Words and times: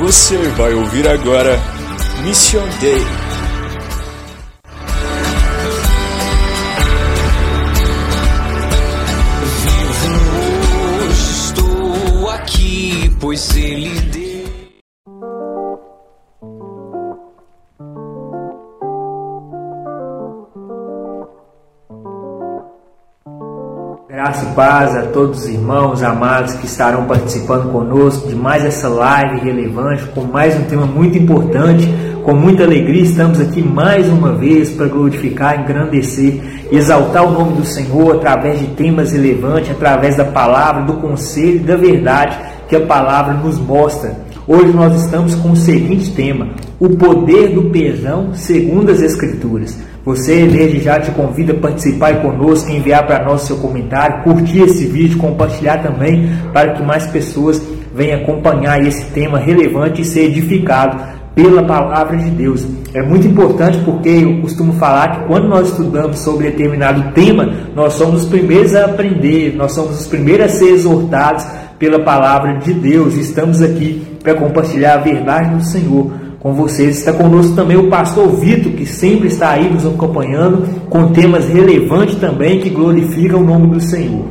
Você 0.00 0.38
vai 0.56 0.72
ouvir 0.72 1.06
agora 1.06 1.60
Mission 2.24 2.66
Day. 2.80 3.04
Vivo 9.62 11.04
hoje, 11.04 11.30
estou 11.30 12.30
aqui, 12.30 13.12
pois 13.20 13.54
Ele 13.54 14.00
E 24.42 24.46
paz 24.54 24.96
a 24.96 25.02
todos 25.02 25.40
os 25.40 25.48
irmãos 25.48 26.02
amados 26.02 26.54
que 26.54 26.64
estarão 26.64 27.04
participando 27.04 27.70
conosco 27.70 28.28
de 28.28 28.34
mais 28.34 28.64
essa 28.64 28.88
live 28.88 29.40
relevante, 29.40 30.04
com 30.14 30.22
mais 30.22 30.58
um 30.58 30.62
tema 30.64 30.86
muito 30.86 31.18
importante. 31.18 31.86
Com 32.22 32.34
muita 32.34 32.64
alegria 32.64 33.02
estamos 33.02 33.40
aqui 33.40 33.62
mais 33.62 34.08
uma 34.08 34.32
vez 34.32 34.70
para 34.70 34.86
glorificar, 34.86 35.60
engrandecer 35.60 36.40
e 36.70 36.76
exaltar 36.76 37.26
o 37.26 37.32
nome 37.32 37.56
do 37.56 37.64
Senhor 37.64 38.16
através 38.16 38.60
de 38.60 38.68
temas 38.68 39.12
relevantes, 39.12 39.70
através 39.70 40.16
da 40.16 40.24
palavra, 40.24 40.84
do 40.84 40.94
conselho 40.94 41.56
e 41.56 41.58
da 41.60 41.76
verdade 41.76 42.38
que 42.68 42.76
a 42.76 42.80
palavra 42.80 43.34
nos 43.34 43.58
mostra. 43.58 44.16
Hoje 44.46 44.72
nós 44.72 45.04
estamos 45.04 45.34
com 45.34 45.52
o 45.52 45.56
seguinte 45.56 46.12
tema: 46.12 46.48
o 46.78 46.88
poder 46.90 47.48
do 47.54 47.64
perdão 47.64 48.32
segundo 48.32 48.90
as 48.90 49.02
Escrituras. 49.02 49.76
Você, 50.04 50.46
desde 50.46 50.80
já, 50.80 50.98
te 50.98 51.10
convida 51.10 51.52
a 51.52 51.56
participar 51.56 52.22
conosco, 52.22 52.70
enviar 52.70 53.06
para 53.06 53.24
nós 53.24 53.42
seu 53.42 53.56
comentário, 53.58 54.22
curtir 54.22 54.62
esse 54.62 54.86
vídeo, 54.86 55.18
compartilhar 55.18 55.82
também, 55.82 56.30
para 56.52 56.72
que 56.72 56.82
mais 56.82 57.06
pessoas 57.06 57.60
venham 57.94 58.20
acompanhar 58.20 58.80
esse 58.86 59.04
tema 59.12 59.38
relevante 59.38 60.00
e 60.00 60.04
ser 60.04 60.24
edificado 60.24 61.20
pela 61.34 61.62
palavra 61.62 62.16
de 62.16 62.30
Deus. 62.30 62.66
É 62.94 63.02
muito 63.02 63.26
importante 63.26 63.78
porque 63.84 64.08
eu 64.08 64.40
costumo 64.40 64.72
falar 64.74 65.20
que 65.20 65.26
quando 65.26 65.48
nós 65.48 65.68
estudamos 65.68 66.18
sobre 66.18 66.50
determinado 66.50 67.12
tema, 67.12 67.48
nós 67.74 67.94
somos 67.94 68.22
os 68.22 68.28
primeiros 68.28 68.74
a 68.74 68.86
aprender, 68.86 69.54
nós 69.54 69.72
somos 69.72 70.00
os 70.00 70.06
primeiros 70.06 70.46
a 70.46 70.48
ser 70.48 70.70
exortados 70.70 71.46
pela 71.78 72.00
palavra 72.00 72.58
de 72.58 72.72
Deus. 72.72 73.14
Estamos 73.14 73.62
aqui 73.62 74.02
para 74.22 74.34
compartilhar 74.34 74.94
a 74.94 74.98
verdade 74.98 75.54
do 75.54 75.64
Senhor 75.64 76.10
com 76.40 76.54
vocês. 76.54 76.98
Está 76.98 77.12
conosco 77.12 77.54
também 77.54 77.76
o 77.76 77.88
pastor 77.88 78.28
Vitor, 78.28 78.72
que 78.72 78.86
sempre 78.86 79.28
está 79.28 79.50
aí 79.50 79.70
nos 79.70 79.86
acompanhando 79.86 80.66
com 80.88 81.08
temas 81.08 81.46
relevantes 81.46 82.16
também 82.16 82.58
que 82.58 82.70
glorificam 82.70 83.40
o 83.40 83.44
nome 83.44 83.68
do 83.68 83.80
Senhor. 83.80 84.24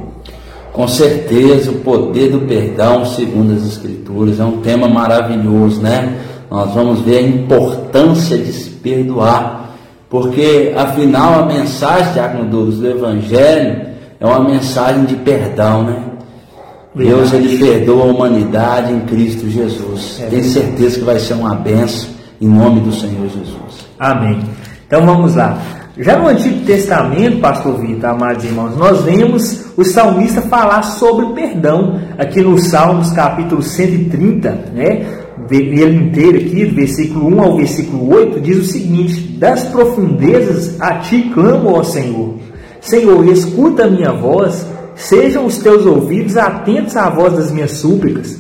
Com 0.73 0.87
certeza, 0.87 1.71
o 1.71 1.75
poder 1.75 2.31
do 2.31 2.41
perdão, 2.41 3.05
segundo 3.05 3.53
as 3.53 3.65
Escrituras, 3.65 4.39
é 4.39 4.43
um 4.43 4.57
tema 4.61 4.87
maravilhoso, 4.87 5.81
né? 5.81 6.17
Nós 6.49 6.73
vamos 6.73 7.01
ver 7.01 7.17
a 7.17 7.21
importância 7.21 8.37
de 8.37 8.51
se 8.51 8.69
perdoar, 8.71 9.75
porque 10.09 10.73
afinal 10.75 11.43
a 11.43 11.45
mensagem, 11.45 12.13
Diácono 12.13 12.49
Douros, 12.49 12.79
do 12.79 12.87
Evangelho 12.87 13.89
é 14.19 14.25
uma 14.25 14.39
mensagem 14.39 15.05
de 15.05 15.15
perdão, 15.15 15.83
né? 15.83 16.08
Deus 16.95 17.33
ele 17.33 17.57
perdoa 17.57 18.03
a 18.03 18.07
humanidade 18.07 18.91
em 18.91 19.01
Cristo 19.01 19.47
Jesus. 19.49 20.19
É 20.21 20.25
Tenho 20.25 20.43
certeza 20.43 20.99
que 20.99 21.05
vai 21.05 21.19
ser 21.19 21.33
uma 21.33 21.55
benção 21.55 22.09
em 22.41 22.47
nome 22.47 22.79
do 22.81 22.91
Senhor 22.91 23.27
Jesus. 23.27 23.87
Amém. 23.99 24.39
Então 24.87 25.05
vamos 25.05 25.35
lá. 25.35 25.61
Já 25.97 26.17
no 26.17 26.29
Antigo 26.29 26.65
Testamento, 26.65 27.41
pastor 27.41 27.77
Vitor, 27.77 28.11
amados 28.11 28.45
irmãos, 28.45 28.77
nós 28.77 29.01
vemos 29.01 29.65
o 29.75 29.83
salmista 29.83 30.41
falar 30.41 30.81
sobre 30.81 31.25
perdão, 31.33 31.99
aqui 32.17 32.41
no 32.41 32.57
Salmos 32.57 33.11
capítulo 33.11 33.61
130, 33.61 34.49
né? 34.73 35.05
Ele 35.51 35.95
inteiro 35.95 36.37
aqui, 36.37 36.65
do 36.65 36.75
versículo 36.75 37.27
1 37.35 37.41
ao 37.41 37.57
versículo 37.57 38.13
8, 38.13 38.39
diz 38.39 38.57
o 38.59 38.63
seguinte: 38.63 39.19
Das 39.37 39.63
profundezas 39.65 40.79
a 40.79 40.95
ti 40.99 41.31
clamo, 41.33 41.73
ó 41.73 41.83
Senhor. 41.83 42.35
Senhor, 42.79 43.27
escuta 43.27 43.85
a 43.85 43.89
minha 43.89 44.13
voz, 44.13 44.65
sejam 44.99 45.45
os 45.45 45.57
teus 45.57 45.85
ouvidos 45.85 46.35
atentos 46.35 46.95
à 46.97 47.09
voz 47.09 47.33
das 47.33 47.51
minhas 47.51 47.71
súplicas. 47.71 48.39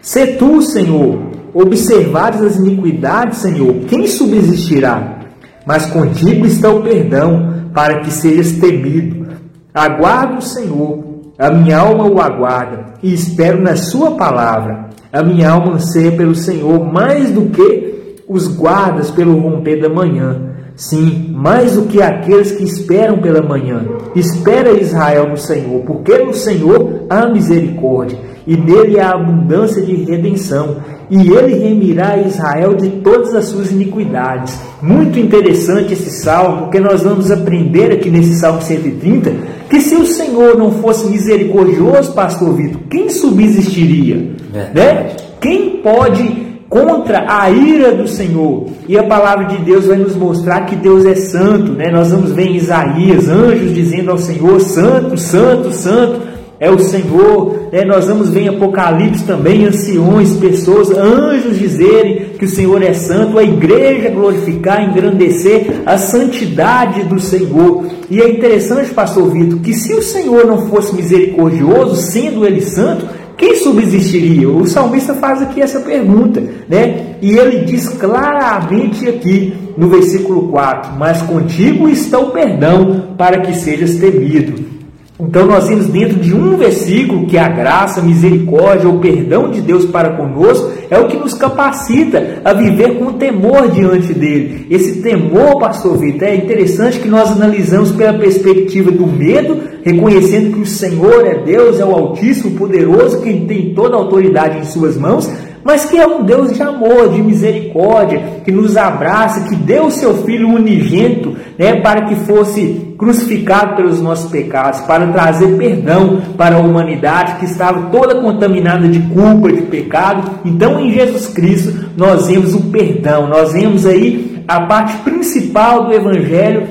Se 0.00 0.26
tu, 0.34 0.62
Senhor, 0.62 1.18
observares 1.52 2.40
as 2.40 2.56
iniquidades, 2.56 3.38
Senhor, 3.38 3.74
quem 3.88 4.06
subsistirá? 4.06 5.18
Mas 5.66 5.86
contigo 5.86 6.46
está 6.46 6.70
o 6.70 6.82
perdão, 6.82 7.66
para 7.74 8.00
que 8.00 8.12
sejas 8.12 8.52
temido. 8.52 9.26
Aguardo 9.74 10.38
o 10.38 10.42
Senhor, 10.42 11.04
a 11.36 11.50
minha 11.50 11.78
alma 11.78 12.06
o 12.06 12.20
aguarda, 12.20 12.94
e 13.02 13.12
espero 13.12 13.60
na 13.60 13.76
sua 13.76 14.12
palavra. 14.12 14.90
A 15.12 15.24
minha 15.24 15.50
alma 15.50 15.74
anseia 15.74 16.12
pelo 16.12 16.36
Senhor 16.36 16.84
mais 16.84 17.32
do 17.32 17.46
que 17.50 18.22
os 18.28 18.46
guardas 18.46 19.10
pelo 19.10 19.38
romper 19.38 19.80
da 19.80 19.88
manhã. 19.88 20.55
Sim, 20.76 21.30
mais 21.32 21.72
do 21.72 21.86
que 21.86 22.02
aqueles 22.02 22.52
que 22.52 22.62
esperam 22.62 23.16
pela 23.18 23.40
manhã. 23.40 23.82
Espera 24.14 24.78
Israel 24.78 25.30
no 25.30 25.36
Senhor, 25.38 25.82
porque 25.86 26.18
no 26.18 26.34
Senhor 26.34 27.06
há 27.08 27.26
misericórdia, 27.26 28.18
e 28.46 28.56
nele 28.56 29.00
há 29.00 29.12
abundância 29.12 29.80
de 29.80 29.94
redenção, 30.04 30.76
e 31.10 31.30
ele 31.30 31.54
remirá 31.54 32.18
Israel 32.18 32.74
de 32.74 32.90
todas 32.90 33.34
as 33.34 33.46
suas 33.46 33.72
iniquidades. 33.72 34.58
Muito 34.82 35.18
interessante 35.18 35.94
esse 35.94 36.10
salmo, 36.10 36.64
porque 36.64 36.78
nós 36.78 37.02
vamos 37.02 37.30
aprender 37.30 37.92
aqui 37.92 38.10
nesse 38.10 38.34
salmo 38.34 38.60
130 38.60 39.56
que 39.70 39.80
se 39.80 39.96
o 39.96 40.06
Senhor 40.06 40.56
não 40.56 40.72
fosse 40.72 41.08
misericordioso, 41.08 42.12
pastor 42.12 42.54
Vitor, 42.54 42.82
quem 42.88 43.08
subsistiria? 43.08 44.30
Né? 44.72 45.16
Quem 45.40 45.78
pode 45.78 46.45
contra 46.68 47.24
a 47.28 47.50
ira 47.50 47.92
do 47.92 48.08
Senhor. 48.08 48.66
E 48.88 48.98
a 48.98 49.04
palavra 49.04 49.46
de 49.46 49.58
Deus 49.58 49.86
vai 49.86 49.96
nos 49.96 50.16
mostrar 50.16 50.62
que 50.66 50.76
Deus 50.76 51.04
é 51.04 51.14
santo, 51.14 51.72
né? 51.72 51.90
Nós 51.90 52.10
vamos 52.10 52.32
ver 52.32 52.46
em 52.46 52.56
Isaías 52.56 53.28
anjos 53.28 53.74
dizendo 53.74 54.10
ao 54.10 54.18
Senhor: 54.18 54.60
Santo, 54.60 55.16
Santo, 55.16 55.72
Santo 55.72 56.36
é 56.58 56.70
o 56.70 56.78
Senhor. 56.78 57.68
Né? 57.72 57.84
Nós 57.84 58.06
vamos 58.06 58.30
ver 58.30 58.42
em 58.42 58.48
Apocalipse 58.48 59.24
também 59.24 59.64
anciões, 59.64 60.36
pessoas, 60.36 60.90
anjos 60.90 61.58
dizerem 61.58 62.30
que 62.38 62.44
o 62.44 62.48
Senhor 62.48 62.82
é 62.82 62.92
santo, 62.92 63.38
a 63.38 63.42
igreja 63.42 64.10
glorificar, 64.10 64.82
engrandecer 64.82 65.82
a 65.84 65.98
santidade 65.98 67.02
do 67.04 67.20
Senhor. 67.20 67.86
E 68.10 68.20
é 68.20 68.28
interessante, 68.28 68.92
pastor 68.92 69.30
Vitor, 69.30 69.60
que 69.60 69.74
se 69.74 69.92
o 69.94 70.02
Senhor 70.02 70.46
não 70.46 70.66
fosse 70.68 70.94
misericordioso, 70.94 71.96
sendo 71.96 72.44
ele 72.46 72.60
santo, 72.60 73.06
quem 73.36 73.56
subsistiria? 73.56 74.48
O 74.48 74.66
salmista 74.66 75.14
faz 75.14 75.42
aqui 75.42 75.60
essa 75.60 75.80
pergunta, 75.80 76.42
né? 76.68 77.16
E 77.20 77.36
ele 77.36 77.64
diz 77.64 77.88
claramente 77.88 79.08
aqui 79.08 79.54
no 79.76 79.88
versículo 79.88 80.48
4: 80.48 80.92
Mas 80.98 81.22
contigo 81.22 81.88
está 81.88 82.18
o 82.18 82.30
perdão 82.30 83.14
para 83.16 83.40
que 83.40 83.54
sejas 83.54 83.96
temido. 83.96 84.75
Então 85.18 85.46
nós 85.46 85.66
vimos 85.66 85.86
dentro 85.86 86.18
de 86.18 86.34
um 86.34 86.56
versículo 86.58 87.26
que 87.26 87.38
a 87.38 87.48
graça, 87.48 88.00
a 88.00 88.02
misericórdia, 88.02 88.88
o 88.88 88.98
perdão 88.98 89.50
de 89.50 89.62
Deus 89.62 89.86
para 89.86 90.10
conosco 90.10 90.70
é 90.90 90.98
o 90.98 91.08
que 91.08 91.16
nos 91.16 91.32
capacita 91.32 92.42
a 92.44 92.52
viver 92.52 92.98
com 92.98 93.14
temor 93.14 93.68
diante 93.68 94.12
dele. 94.12 94.66
Esse 94.70 95.00
temor, 95.00 95.58
pastor 95.58 95.96
Vitor, 95.96 96.28
é 96.28 96.36
interessante 96.36 97.00
que 97.00 97.08
nós 97.08 97.30
analisamos 97.32 97.92
pela 97.92 98.12
perspectiva 98.12 98.90
do 98.90 99.06
medo, 99.06 99.58
reconhecendo 99.82 100.52
que 100.52 100.60
o 100.60 100.66
Senhor 100.66 101.26
é 101.26 101.42
Deus, 101.42 101.80
é 101.80 101.84
o 101.84 101.94
Altíssimo, 101.94 102.56
poderoso, 102.56 103.22
que 103.22 103.32
tem 103.46 103.72
toda 103.74 103.96
a 103.96 103.98
autoridade 103.98 104.58
em 104.58 104.64
suas 104.64 104.98
mãos, 104.98 105.30
mas 105.66 105.84
que 105.84 105.98
é 105.98 106.06
um 106.06 106.22
Deus 106.22 106.52
de 106.52 106.62
amor, 106.62 107.08
de 107.08 107.20
misericórdia, 107.20 108.22
que 108.44 108.52
nos 108.52 108.76
abraça, 108.76 109.48
que 109.48 109.56
deu 109.56 109.86
o 109.86 109.90
seu 109.90 110.18
Filho 110.18 110.48
unigênito 110.48 111.34
né, 111.58 111.80
para 111.80 112.02
que 112.02 112.14
fosse 112.14 112.94
crucificado 112.96 113.74
pelos 113.74 114.00
nossos 114.00 114.30
pecados, 114.30 114.80
para 114.82 115.08
trazer 115.08 115.56
perdão 115.56 116.22
para 116.36 116.54
a 116.54 116.60
humanidade 116.60 117.40
que 117.40 117.46
estava 117.46 117.90
toda 117.90 118.20
contaminada 118.20 118.86
de 118.86 119.00
culpa, 119.12 119.52
de 119.52 119.62
pecado. 119.62 120.38
Então, 120.44 120.78
em 120.78 120.92
Jesus 120.92 121.26
Cristo, 121.26 121.90
nós 121.96 122.28
vemos 122.28 122.54
o 122.54 122.70
perdão, 122.70 123.26
nós 123.26 123.52
vemos 123.52 123.84
aí 123.84 124.44
a 124.46 124.60
parte 124.60 124.96
principal 124.98 125.86
do 125.86 125.92
Evangelho 125.92 126.64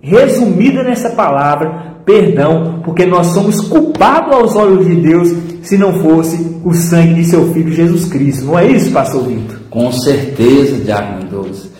resumida 0.00 0.84
nessa 0.84 1.10
palavra, 1.10 1.95
perdão, 2.06 2.80
porque 2.84 3.04
nós 3.04 3.26
somos 3.26 3.60
culpados 3.60 4.32
aos 4.32 4.54
olhos 4.54 4.86
de 4.86 4.94
Deus 4.94 5.34
se 5.62 5.76
não 5.76 5.94
fosse 5.94 6.56
o 6.64 6.72
sangue 6.72 7.14
de 7.14 7.24
seu 7.24 7.52
Filho 7.52 7.72
Jesus 7.72 8.04
Cristo. 8.06 8.44
Não 8.46 8.56
é 8.56 8.70
isso, 8.70 8.92
pastor 8.92 9.24
Vitor? 9.24 9.58
Com 9.68 9.90
certeza, 9.90 10.84
Diácono 10.84 11.24
Mendoza. 11.24 11.74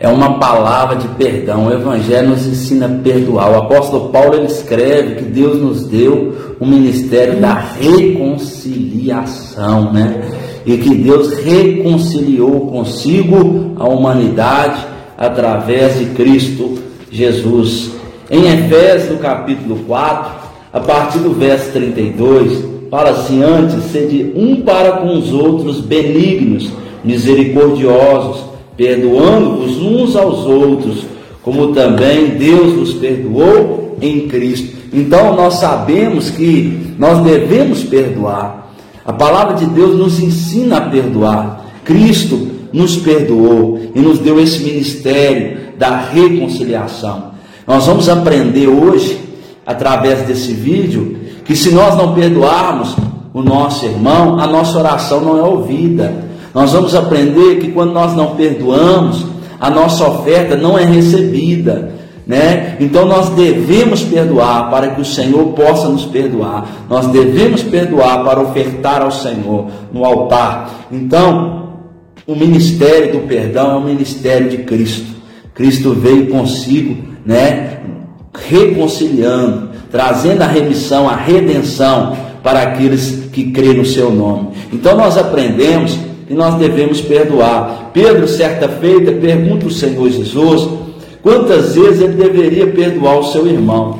É 0.00 0.08
uma 0.08 0.38
palavra 0.38 0.94
de 0.96 1.08
perdão. 1.08 1.66
O 1.66 1.72
Evangelho 1.72 2.30
nos 2.30 2.46
ensina 2.46 2.86
a 2.86 2.88
perdoar. 2.88 3.50
O 3.50 3.56
apóstolo 3.56 4.08
Paulo 4.10 4.36
ele 4.36 4.46
escreve 4.46 5.16
que 5.16 5.24
Deus 5.24 5.60
nos 5.60 5.84
deu 5.86 6.56
o 6.58 6.66
ministério 6.66 7.38
da 7.40 7.52
reconciliação, 7.52 9.92
né? 9.92 10.22
E 10.64 10.78
que 10.78 10.94
Deus 10.94 11.34
reconciliou 11.34 12.68
consigo 12.68 13.74
a 13.76 13.86
humanidade 13.88 14.86
através 15.16 15.98
de 15.98 16.06
Cristo 16.06 16.78
Jesus. 17.10 17.97
Em 18.30 18.46
Efésios, 18.46 19.18
capítulo 19.20 19.76
4, 19.86 20.32
a 20.70 20.80
partir 20.80 21.18
do 21.20 21.30
verso 21.30 21.72
32, 21.72 22.62
fala 22.90 23.10
assim: 23.10 23.42
Antes, 23.42 23.84
sede 23.84 24.32
um 24.36 24.60
para 24.60 24.98
com 24.98 25.16
os 25.16 25.32
outros 25.32 25.80
benignos, 25.80 26.70
misericordiosos, 27.02 28.44
perdoando-vos 28.76 29.78
uns 29.78 30.14
aos 30.14 30.44
outros, 30.44 31.04
como 31.42 31.68
também 31.68 32.26
Deus 32.36 32.74
vos 32.74 32.92
perdoou 32.94 33.96
em 34.02 34.28
Cristo. 34.28 34.76
Então 34.92 35.34
nós 35.34 35.54
sabemos 35.54 36.28
que 36.28 36.94
nós 36.98 37.24
devemos 37.24 37.82
perdoar. 37.82 38.74
A 39.06 39.12
palavra 39.12 39.54
de 39.54 39.64
Deus 39.64 39.96
nos 39.96 40.20
ensina 40.20 40.76
a 40.76 40.80
perdoar. 40.82 41.64
Cristo 41.82 42.46
nos 42.74 42.94
perdoou 42.96 43.80
e 43.94 43.98
nos 44.00 44.18
deu 44.18 44.38
esse 44.38 44.62
ministério 44.62 45.56
da 45.78 45.96
reconciliação. 45.96 47.37
Nós 47.68 47.86
vamos 47.86 48.08
aprender 48.08 48.66
hoje, 48.66 49.20
através 49.66 50.22
desse 50.22 50.54
vídeo, 50.54 51.18
que 51.44 51.54
se 51.54 51.70
nós 51.70 51.94
não 51.96 52.14
perdoarmos 52.14 52.96
o 53.34 53.42
nosso 53.42 53.84
irmão, 53.84 54.40
a 54.40 54.46
nossa 54.46 54.78
oração 54.78 55.20
não 55.20 55.36
é 55.36 55.42
ouvida. 55.42 56.14
Nós 56.54 56.72
vamos 56.72 56.94
aprender 56.94 57.56
que 57.56 57.70
quando 57.70 57.92
nós 57.92 58.16
não 58.16 58.34
perdoamos, 58.36 59.26
a 59.60 59.68
nossa 59.68 60.08
oferta 60.08 60.56
não 60.56 60.78
é 60.78 60.84
recebida. 60.84 61.92
Né? 62.26 62.76
Então 62.80 63.04
nós 63.04 63.28
devemos 63.30 64.02
perdoar 64.02 64.70
para 64.70 64.88
que 64.88 65.02
o 65.02 65.04
Senhor 65.04 65.48
possa 65.48 65.88
nos 65.88 66.06
perdoar. 66.06 66.66
Nós 66.88 67.06
devemos 67.08 67.62
perdoar 67.62 68.24
para 68.24 68.40
ofertar 68.40 69.02
ao 69.02 69.10
Senhor 69.10 69.66
no 69.92 70.06
altar. 70.06 70.86
Então, 70.90 71.68
o 72.26 72.34
ministério 72.34 73.12
do 73.12 73.26
perdão 73.26 73.72
é 73.72 73.76
o 73.76 73.82
ministério 73.82 74.48
de 74.48 74.58
Cristo. 74.58 75.18
Cristo 75.54 75.92
veio 75.92 76.28
consigo, 76.28 77.07
né, 77.28 77.80
reconciliando, 78.32 79.68
trazendo 79.90 80.40
a 80.40 80.46
remissão, 80.46 81.06
a 81.06 81.14
redenção 81.14 82.16
para 82.42 82.62
aqueles 82.62 83.28
que 83.30 83.50
crêem 83.50 83.74
no 83.74 83.84
seu 83.84 84.10
nome. 84.10 84.48
Então 84.72 84.96
nós 84.96 85.18
aprendemos 85.18 85.98
que 86.26 86.32
nós 86.32 86.54
devemos 86.54 87.02
perdoar. 87.02 87.90
Pedro, 87.92 88.26
certa 88.26 88.66
feita, 88.66 89.12
pergunta 89.12 89.66
ao 89.66 89.70
Senhor 89.70 90.08
Jesus 90.08 90.70
quantas 91.22 91.74
vezes 91.74 92.00
ele 92.00 92.14
deveria 92.14 92.68
perdoar 92.68 93.18
o 93.18 93.24
seu 93.24 93.46
irmão, 93.46 93.98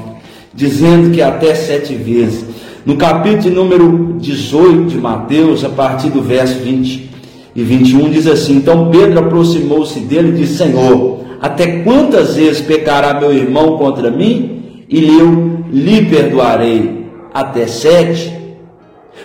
dizendo 0.55 1.11
que 1.11 1.21
até 1.21 1.55
sete 1.55 1.95
vezes. 1.95 2.47
No 2.87 2.97
capítulo 2.97 3.55
número 3.55 4.17
18 4.19 4.85
de 4.85 4.97
Mateus, 4.97 5.63
a 5.65 5.69
partir 5.69 6.09
do 6.09 6.23
verso 6.23 6.61
20 6.61 7.11
e 7.55 7.63
21, 7.63 8.11
diz 8.11 8.27
assim: 8.27 8.57
Então 8.57 8.91
Pedro 8.91 9.19
aproximou-se 9.19 10.01
dele 10.01 10.31
e 10.31 10.41
disse: 10.41 10.57
Senhor, 10.57 11.08
até 11.41 11.83
quantas 11.83 12.35
vezes 12.35 12.61
pecará 12.61 13.19
meu 13.19 13.33
irmão 13.33 13.79
contra 13.79 14.11
mim 14.11 14.85
e 14.89 15.19
eu 15.19 15.65
lhe 15.71 16.07
perdoarei? 16.07 17.07
Até 17.33 17.67
sete? 17.67 18.37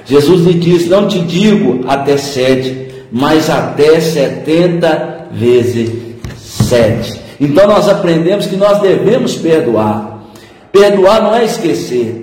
Jesus 0.06 0.46
lhe 0.46 0.54
disse: 0.54 0.90
Não 0.90 1.08
te 1.08 1.20
digo 1.20 1.84
até 1.88 2.18
sete, 2.18 2.90
mas 3.12 3.50
até 3.50 4.00
setenta 4.00 5.28
vezes 5.32 5.92
sete. 6.38 7.20
Então 7.40 7.68
nós 7.68 7.90
aprendemos 7.90 8.46
que 8.46 8.56
nós 8.56 8.80
devemos 8.80 9.36
perdoar. 9.36 10.24
Perdoar 10.72 11.24
não 11.24 11.36
é 11.36 11.46
esquecer. 11.46 12.20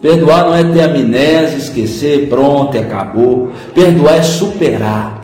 Perdoar 0.00 0.46
não 0.46 0.54
é 0.54 0.64
ter 0.64 0.82
amnésia, 0.82 1.58
esquecer, 1.58 2.28
pronto, 2.28 2.76
acabou. 2.76 3.50
Perdoar 3.74 4.16
é 4.16 4.22
superar. 4.22 5.21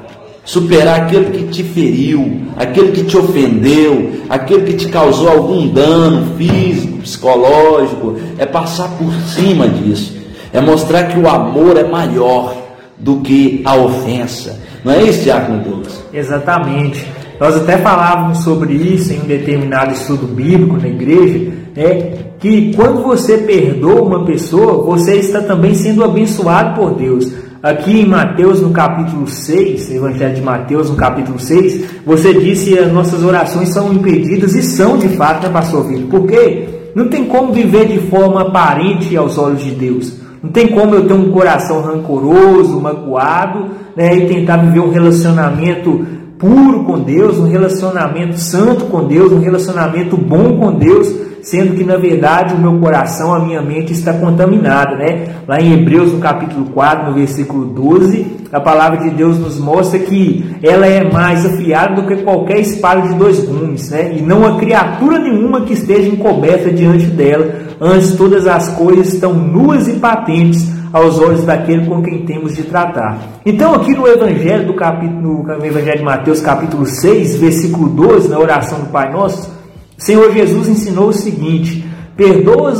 Superar 0.48 1.02
aquele 1.02 1.26
que 1.26 1.44
te 1.48 1.62
feriu, 1.62 2.40
aquele 2.56 2.92
que 2.92 3.04
te 3.04 3.18
ofendeu, 3.18 4.12
aquele 4.30 4.62
que 4.62 4.72
te 4.78 4.88
causou 4.88 5.28
algum 5.28 5.68
dano 5.68 6.36
físico, 6.38 7.02
psicológico. 7.02 8.16
É 8.38 8.46
passar 8.46 8.88
por 8.96 9.12
cima 9.26 9.68
disso. 9.68 10.16
É 10.50 10.58
mostrar 10.58 11.08
que 11.08 11.18
o 11.18 11.28
amor 11.28 11.76
é 11.76 11.84
maior 11.84 12.56
do 12.96 13.16
que 13.20 13.60
a 13.62 13.76
ofensa. 13.76 14.58
Não 14.82 14.94
é 14.94 15.02
isso, 15.02 15.24
Diácono 15.24 15.62
Douglas? 15.62 16.02
Exatamente. 16.14 17.06
Nós 17.38 17.54
até 17.54 17.76
falávamos 17.76 18.38
sobre 18.38 18.72
isso 18.72 19.12
em 19.12 19.20
um 19.20 19.26
determinado 19.26 19.92
estudo 19.92 20.26
bíblico 20.28 20.78
na 20.78 20.88
igreja, 20.88 21.52
né, 21.76 22.12
que 22.38 22.74
quando 22.74 23.02
você 23.02 23.36
perdoa 23.36 24.00
uma 24.00 24.24
pessoa, 24.24 24.82
você 24.82 25.16
está 25.16 25.42
também 25.42 25.74
sendo 25.74 26.02
abençoado 26.02 26.74
por 26.74 26.94
Deus. 26.94 27.30
Aqui 27.60 28.02
em 28.02 28.06
Mateus, 28.06 28.62
no 28.62 28.70
capítulo 28.70 29.26
6, 29.26 29.90
Evangelho 29.90 30.32
de 30.32 30.40
Mateus, 30.40 30.88
no 30.88 30.94
capítulo 30.94 31.40
6, 31.40 32.02
você 32.06 32.32
disse 32.32 32.70
que 32.70 32.78
as 32.78 32.92
nossas 32.92 33.24
orações 33.24 33.70
são 33.70 33.92
impedidas 33.92 34.54
e 34.54 34.62
são 34.62 34.96
de 34.96 35.08
fato, 35.08 35.44
né, 35.44 35.52
pastor 35.52 35.88
Vitor? 35.88 36.08
Porque 36.08 36.68
não 36.94 37.08
tem 37.08 37.24
como 37.24 37.52
viver 37.52 37.88
de 37.88 37.98
forma 38.08 38.42
aparente 38.42 39.16
aos 39.16 39.36
olhos 39.36 39.64
de 39.64 39.72
Deus. 39.72 40.20
Não 40.40 40.52
tem 40.52 40.68
como 40.68 40.94
eu 40.94 41.08
ter 41.08 41.14
um 41.14 41.32
coração 41.32 41.82
rancoroso, 41.82 42.80
magoado, 42.80 43.70
né, 43.96 44.14
e 44.14 44.28
tentar 44.28 44.58
viver 44.58 44.78
um 44.78 44.92
relacionamento 44.92 46.06
puro 46.38 46.84
com 46.84 47.00
Deus, 47.00 47.38
um 47.38 47.48
relacionamento 47.48 48.38
santo 48.38 48.86
com 48.86 49.04
Deus, 49.04 49.32
um 49.32 49.40
relacionamento 49.40 50.16
bom 50.16 50.56
com 50.56 50.72
Deus, 50.72 51.12
sendo 51.42 51.74
que 51.74 51.82
na 51.82 51.96
verdade 51.96 52.54
o 52.54 52.58
meu 52.58 52.78
coração, 52.78 53.34
a 53.34 53.40
minha 53.40 53.60
mente 53.60 53.92
está 53.92 54.12
contaminada, 54.12 54.96
né? 54.96 55.28
Lá 55.46 55.60
em 55.60 55.72
Hebreus, 55.72 56.12
no 56.12 56.18
capítulo 56.18 56.66
4, 56.66 57.08
no 57.08 57.14
versículo 57.14 57.64
12, 57.66 58.38
a 58.52 58.60
palavra 58.60 58.98
de 58.98 59.10
Deus 59.10 59.38
nos 59.38 59.58
mostra 59.58 59.98
que 59.98 60.56
ela 60.62 60.86
é 60.86 61.10
mais 61.10 61.44
afiada 61.44 62.00
do 62.00 62.06
que 62.06 62.22
qualquer 62.22 62.60
espada 62.60 63.02
de 63.02 63.14
dois 63.14 63.44
gumes, 63.44 63.90
né? 63.90 64.16
E 64.16 64.22
não 64.22 64.46
há 64.46 64.58
criatura 64.58 65.18
nenhuma 65.18 65.62
que 65.62 65.72
esteja 65.72 66.08
encoberta 66.08 66.70
diante 66.70 67.06
dela, 67.06 67.52
antes 67.80 68.12
todas 68.12 68.46
as 68.46 68.68
coisas 68.70 69.12
estão 69.12 69.32
nuas 69.32 69.88
e 69.88 69.94
patentes 69.94 70.77
aos 70.92 71.18
olhos 71.18 71.44
daquele 71.44 71.86
com 71.86 72.02
quem 72.02 72.24
temos 72.24 72.54
de 72.54 72.62
tratar. 72.64 73.18
Então, 73.44 73.74
aqui 73.74 73.94
no 73.94 74.06
Evangelho 74.06 74.66
do 74.66 74.74
capítulo, 74.74 75.42
no 75.42 75.64
Evangelho 75.64 75.98
de 75.98 76.04
Mateus, 76.04 76.40
capítulo 76.40 76.86
6, 76.86 77.36
versículo 77.36 77.88
12, 77.88 78.28
na 78.28 78.38
oração 78.38 78.80
do 78.80 78.86
Pai 78.86 79.12
Nosso, 79.12 79.50
Senhor 79.96 80.32
Jesus 80.32 80.68
ensinou 80.68 81.08
o 81.08 81.12
seguinte: 81.12 81.84
perdoa 82.16 82.70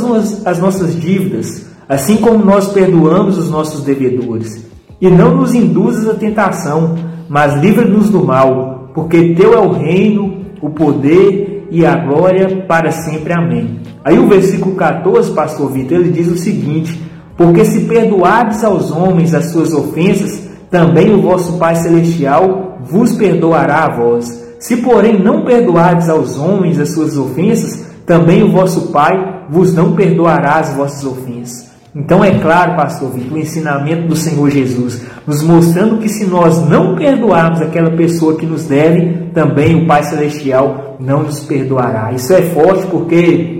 as 0.45 0.59
nossas 0.59 0.99
dívidas, 0.99 1.67
assim 1.87 2.17
como 2.17 2.43
nós 2.43 2.69
perdoamos 2.69 3.37
os 3.37 3.49
nossos 3.49 3.83
devedores, 3.83 4.65
e 4.99 5.09
não 5.09 5.35
nos 5.35 5.53
induzas 5.53 6.09
à 6.09 6.13
tentação, 6.13 6.95
mas 7.27 7.61
livra-nos 7.61 8.09
do 8.09 8.23
mal, 8.23 8.89
porque 8.93 9.33
teu 9.35 9.53
é 9.53 9.59
o 9.59 9.71
reino, 9.71 10.45
o 10.61 10.69
poder 10.69 11.67
e 11.71 11.85
a 11.85 11.95
glória 11.95 12.65
para 12.67 12.91
sempre. 12.91 13.33
Amém. 13.33 13.79
Aí 14.03 14.17
o 14.17 14.27
versículo 14.27 14.75
14, 14.75 15.31
pastor 15.31 15.71
Vitor, 15.71 15.99
ele 15.99 16.11
diz 16.11 16.27
o 16.27 16.37
seguinte: 16.37 16.99
porque 17.39 17.63
se 17.63 17.85
perdoardes 17.85 18.65
aos 18.65 18.91
homens 18.91 19.33
as 19.33 19.45
suas 19.45 19.73
ofensas, 19.73 20.41
também 20.69 21.13
o 21.13 21.21
vosso 21.21 21.53
Pai 21.53 21.73
Celestial 21.73 22.79
vos 22.83 23.13
perdoará 23.13 23.85
a 23.85 23.95
vós. 23.95 24.45
Se, 24.59 24.75
porém, 24.75 25.17
não 25.17 25.45
perdoardes 25.45 26.09
aos 26.09 26.37
homens 26.37 26.77
as 26.77 26.89
suas 26.89 27.15
ofensas, 27.15 27.85
também 28.05 28.43
o 28.43 28.51
vosso 28.51 28.91
Pai 28.91 29.45
vos 29.49 29.73
não 29.73 29.93
perdoará 29.93 30.55
as 30.55 30.73
vossas 30.73 31.05
ofensas. 31.05 31.69
Então 31.95 32.21
é 32.21 32.31
claro, 32.39 32.75
pastor 32.75 33.11
Vitor, 33.11 33.37
o 33.37 33.39
ensinamento 33.39 34.09
do 34.09 34.17
Senhor 34.17 34.49
Jesus, 34.49 35.01
nos 35.25 35.41
mostrando 35.41 35.97
que 35.99 36.09
se 36.09 36.25
nós 36.25 36.61
não 36.67 36.97
perdoarmos 36.97 37.61
aquela 37.61 37.91
pessoa 37.91 38.35
que 38.35 38.45
nos 38.45 38.65
deve, 38.65 39.29
também 39.33 39.81
o 39.81 39.87
Pai 39.87 40.03
Celestial 40.03 40.97
não 40.99 41.23
nos 41.23 41.39
perdoará. 41.45 42.11
Isso 42.11 42.33
é 42.33 42.41
forte 42.41 42.85
porque 42.87 43.58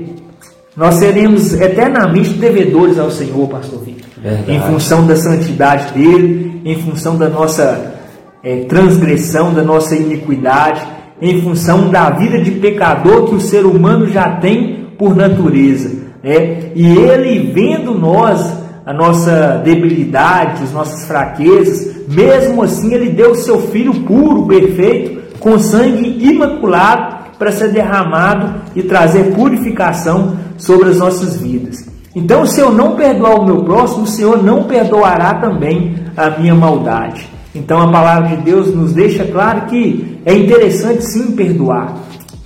nós 0.80 0.96
seremos 0.96 1.52
eternamente 1.60 2.30
devedores 2.36 2.98
ao 2.98 3.12
Senhor, 3.12 3.50
pastor 3.50 3.84
Victor. 3.84 4.10
Verdade. 4.24 4.50
Em 4.50 4.62
função 4.62 5.06
da 5.06 5.14
santidade 5.18 5.94
dele, 5.94 6.62
em 6.64 6.76
função 6.78 7.18
da 7.18 7.28
nossa 7.28 7.96
é, 8.42 8.62
transgressão, 8.62 9.54
da 9.54 9.62
nossa 9.62 9.94
iniquidade, 9.94 10.82
em 11.22 11.42
função 11.42 11.90
da 11.90 12.10
vida 12.12 12.40
de 12.40 12.52
pecador 12.52 13.28
que 13.28 13.36
o 13.36 13.42
ser 13.42 13.66
humano 13.66 14.08
já 14.08 14.38
tem 14.38 14.88
por 14.98 15.14
natureza. 15.14 15.98
Né? 16.24 16.72
E 16.74 16.98
ele, 16.98 17.52
vendo 17.52 17.94
nós, 17.94 18.50
a 18.86 18.94
nossa 18.94 19.62
debilidade, 19.62 20.64
as 20.64 20.72
nossas 20.72 21.06
fraquezas, 21.06 21.94
mesmo 22.08 22.64
assim, 22.64 22.94
ele 22.94 23.10
deu 23.10 23.32
o 23.32 23.36
seu 23.36 23.60
filho 23.64 23.94
puro, 24.06 24.48
perfeito, 24.48 25.38
com 25.42 25.60
sangue 25.60 26.26
imaculado 26.26 27.19
para 27.40 27.52
ser 27.52 27.72
derramado 27.72 28.62
e 28.76 28.84
trazer 28.84 29.34
purificação 29.34 30.38
sobre 30.58 30.90
as 30.90 30.98
nossas 30.98 31.38
vidas. 31.38 31.90
Então, 32.14 32.46
se 32.46 32.60
eu 32.60 32.72
não 32.72 32.96
perdoar 32.96 33.40
o 33.40 33.46
meu 33.46 33.64
próximo, 33.64 34.04
o 34.04 34.08
Senhor 34.08 34.44
não 34.44 34.64
perdoará 34.64 35.36
também 35.36 35.96
a 36.18 36.30
minha 36.32 36.54
maldade. 36.54 37.30
Então, 37.56 37.82
a 37.82 37.92
palavra 37.92 38.36
de 38.36 38.44
Deus 38.44 38.76
nos 38.76 38.94
deixa 38.94 39.24
claro 39.24 39.62
que 39.68 40.20
é 40.26 40.34
interessante 40.34 41.04
sim 41.06 41.32
perdoar. 41.32 41.96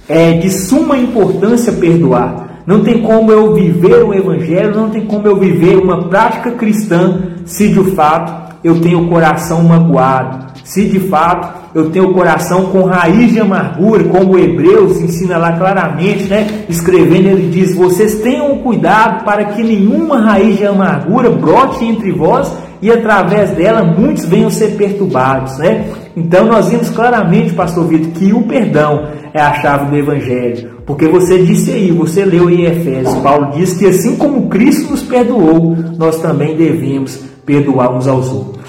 É 0.07 0.33
de 0.33 0.49
suma 0.49 0.97
importância 0.97 1.73
perdoar. 1.73 2.61
Não 2.65 2.83
tem 2.83 3.01
como 3.01 3.31
eu 3.31 3.53
viver 3.53 4.03
o 4.03 4.13
Evangelho, 4.13 4.75
não 4.75 4.89
tem 4.89 5.05
como 5.05 5.27
eu 5.27 5.37
viver 5.37 5.77
uma 5.77 6.07
prática 6.07 6.51
cristã 6.51 7.33
se 7.45 7.69
de 7.69 7.91
fato 7.91 8.55
eu 8.63 8.79
tenho 8.79 9.03
o 9.03 9.09
coração 9.09 9.61
magoado, 9.63 10.52
se 10.63 10.85
de 10.85 10.99
fato 10.99 11.63
eu 11.75 11.89
tenho 11.89 12.09
o 12.09 12.13
coração 12.13 12.65
com 12.65 12.83
raiz 12.83 13.31
de 13.31 13.39
amargura, 13.39 14.03
como 14.05 14.33
o 14.33 14.39
Hebreus 14.39 14.99
ensina 15.01 15.37
lá 15.37 15.53
claramente, 15.53 16.25
né? 16.25 16.65
Escrevendo, 16.69 17.27
ele 17.27 17.49
diz: 17.49 17.75
Vocês 17.75 18.15
tenham 18.15 18.57
cuidado 18.59 19.23
para 19.25 19.45
que 19.45 19.63
nenhuma 19.63 20.19
raiz 20.19 20.57
de 20.57 20.65
amargura 20.65 21.29
brote 21.29 21.83
entre 21.83 22.11
vós 22.11 22.51
e 22.81 22.91
através 22.91 23.51
dela 23.51 23.83
muitos 23.83 24.25
venham 24.25 24.49
ser 24.49 24.75
perturbados, 24.75 25.57
né? 25.57 25.85
Então 26.15 26.45
nós 26.45 26.67
vimos 26.67 26.89
claramente, 26.89 27.53
pastor 27.53 27.87
Vitor, 27.87 28.11
que 28.11 28.33
o 28.33 28.43
perdão 28.43 29.07
é 29.33 29.41
a 29.41 29.53
chave 29.53 29.89
do 29.89 29.97
evangelho. 29.97 30.73
Porque 30.85 31.07
você 31.07 31.41
disse 31.43 31.71
aí, 31.71 31.91
você 31.91 32.25
leu 32.25 32.49
em 32.49 32.65
Efésios, 32.65 33.15
Paulo 33.15 33.51
diz 33.55 33.73
que 33.73 33.87
assim 33.87 34.17
como 34.17 34.49
Cristo 34.49 34.91
nos 34.91 35.01
perdoou, 35.01 35.77
nós 35.97 36.21
também 36.21 36.55
devemos 36.55 37.19
perdoar 37.45 37.95
uns 37.95 38.07
aos 38.07 38.29
outros. 38.31 38.62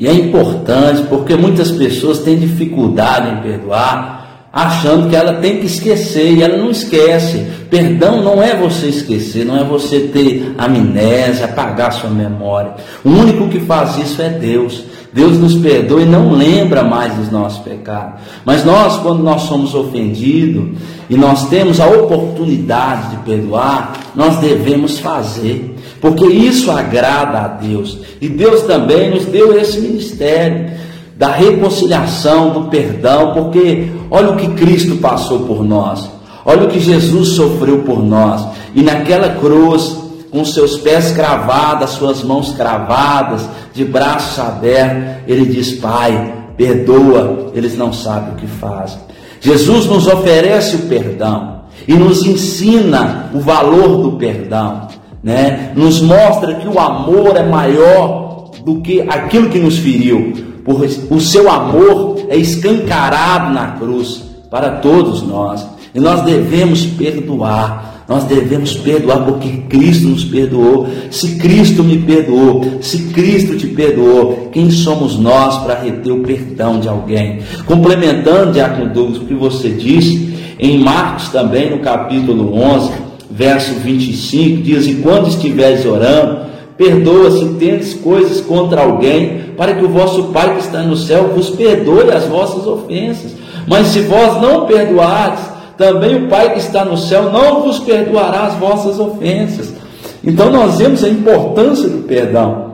E 0.00 0.08
é 0.08 0.14
importante 0.14 1.02
porque 1.10 1.36
muitas 1.36 1.70
pessoas 1.70 2.20
têm 2.20 2.38
dificuldade 2.38 3.34
em 3.34 3.42
perdoar 3.42 4.20
achando 4.52 5.08
que 5.08 5.14
ela 5.14 5.34
tem 5.34 5.58
que 5.58 5.66
esquecer 5.66 6.32
e 6.32 6.42
ela 6.42 6.56
não 6.56 6.70
esquece. 6.70 7.46
Perdão 7.70 8.22
não 8.22 8.42
é 8.42 8.56
você 8.56 8.86
esquecer, 8.86 9.44
não 9.44 9.56
é 9.56 9.62
você 9.62 10.00
ter 10.00 10.54
amnésia, 10.58 11.44
apagar 11.44 11.92
sua 11.92 12.10
memória. 12.10 12.74
O 13.04 13.10
único 13.10 13.48
que 13.48 13.60
faz 13.60 13.96
isso 13.98 14.20
é 14.20 14.28
Deus. 14.28 14.84
Deus 15.12 15.38
nos 15.38 15.56
perdoa 15.56 16.02
e 16.02 16.06
não 16.06 16.32
lembra 16.32 16.84
mais 16.84 17.12
dos 17.14 17.30
nossos 17.30 17.58
pecados. 17.64 18.20
Mas 18.44 18.64
nós, 18.64 18.96
quando 18.98 19.22
nós 19.22 19.42
somos 19.42 19.74
ofendidos 19.74 20.78
e 21.08 21.16
nós 21.16 21.48
temos 21.48 21.80
a 21.80 21.86
oportunidade 21.86 23.10
de 23.10 23.16
perdoar, 23.24 23.92
nós 24.14 24.36
devemos 24.38 25.00
fazer, 25.00 25.69
porque 26.00 26.26
isso 26.26 26.70
agrada 26.70 27.38
a 27.38 27.48
Deus. 27.48 27.98
E 28.20 28.28
Deus 28.28 28.62
também 28.62 29.10
nos 29.10 29.26
deu 29.26 29.58
esse 29.58 29.80
ministério 29.80 30.70
da 31.16 31.28
reconciliação, 31.28 32.50
do 32.50 32.62
perdão, 32.68 33.34
porque 33.34 33.90
olha 34.10 34.30
o 34.30 34.36
que 34.36 34.48
Cristo 34.54 34.96
passou 34.96 35.40
por 35.40 35.62
nós, 35.62 36.10
olha 36.46 36.64
o 36.64 36.68
que 36.68 36.80
Jesus 36.80 37.30
sofreu 37.30 37.80
por 37.80 38.02
nós, 38.02 38.42
e 38.74 38.82
naquela 38.82 39.28
cruz, 39.34 39.98
com 40.30 40.44
seus 40.44 40.78
pés 40.78 41.12
cravados, 41.12 41.90
suas 41.90 42.22
mãos 42.22 42.52
cravadas, 42.52 43.46
de 43.74 43.84
braços 43.84 44.38
abertos, 44.38 45.22
ele 45.26 45.44
diz: 45.44 45.72
Pai, 45.72 46.34
perdoa, 46.56 47.50
eles 47.54 47.76
não 47.76 47.92
sabem 47.92 48.32
o 48.32 48.36
que 48.36 48.46
fazem. 48.46 48.98
Jesus 49.40 49.86
nos 49.86 50.06
oferece 50.06 50.76
o 50.76 50.80
perdão 50.80 51.60
e 51.86 51.94
nos 51.94 52.24
ensina 52.24 53.30
o 53.34 53.40
valor 53.40 54.02
do 54.02 54.12
perdão, 54.12 54.88
né? 55.22 55.72
Nos 55.74 56.00
mostra 56.00 56.54
que 56.54 56.68
o 56.68 56.78
amor 56.78 57.36
é 57.36 57.42
maior 57.42 58.50
do 58.64 58.80
que 58.80 59.02
aquilo 59.02 59.48
que 59.48 59.58
nos 59.58 59.78
feriu 59.78 60.50
pois 60.64 61.06
o 61.10 61.20
seu 61.20 61.50
amor 61.50 62.18
é 62.28 62.36
escancarado 62.36 63.52
na 63.52 63.72
cruz 63.72 64.22
para 64.50 64.70
todos 64.72 65.22
nós. 65.22 65.66
E 65.94 66.00
nós 66.00 66.22
devemos 66.22 66.84
perdoar. 66.84 68.04
Nós 68.08 68.24
devemos 68.24 68.76
perdoar 68.76 69.24
porque 69.24 69.48
Cristo 69.68 70.08
nos 70.08 70.24
perdoou. 70.24 70.88
Se 71.10 71.36
Cristo 71.36 71.84
me 71.84 71.98
perdoou, 71.98 72.78
se 72.80 73.04
Cristo 73.10 73.56
te 73.56 73.68
perdoou, 73.68 74.48
quem 74.52 74.68
somos 74.70 75.16
nós 75.16 75.58
para 75.58 75.80
reter 75.80 76.12
o 76.12 76.20
perdão 76.20 76.80
de 76.80 76.88
alguém? 76.88 77.38
Complementando, 77.66 78.52
Diácono 78.52 78.92
Douglas, 78.92 79.18
o 79.18 79.26
que 79.26 79.34
você 79.34 79.70
disse, 79.70 80.34
em 80.58 80.78
Marcos 80.78 81.28
também, 81.28 81.70
no 81.70 81.78
capítulo 81.78 82.52
11, 82.52 82.90
verso 83.30 83.74
25, 83.74 84.62
diz: 84.62 84.86
E 84.86 84.94
quando 84.96 85.28
estiveres 85.28 85.86
orando, 85.86 86.46
perdoa 86.76 87.30
se 87.30 87.44
tendes 87.54 87.94
coisas 87.94 88.40
contra 88.40 88.82
alguém, 88.82 89.52
para 89.56 89.74
que 89.74 89.84
o 89.84 89.88
vosso 89.88 90.24
Pai 90.24 90.54
que 90.54 90.62
está 90.62 90.82
no 90.82 90.96
céu 90.96 91.28
vos 91.34 91.50
perdoe 91.50 92.10
as 92.10 92.24
vossas 92.24 92.66
ofensas. 92.66 93.32
Mas 93.66 93.88
se 93.88 94.00
vós 94.00 94.40
não 94.40 94.66
perdoardes, 94.66 95.44
também 95.76 96.24
o 96.24 96.28
Pai 96.28 96.52
que 96.52 96.58
está 96.58 96.84
no 96.84 96.96
céu 96.96 97.30
não 97.30 97.62
vos 97.62 97.78
perdoará 97.78 98.46
as 98.46 98.54
vossas 98.54 98.98
ofensas. 98.98 99.72
Então 100.24 100.50
nós 100.50 100.78
vemos 100.78 101.04
a 101.04 101.08
importância 101.08 101.88
do 101.88 101.98
perdão. 101.98 102.70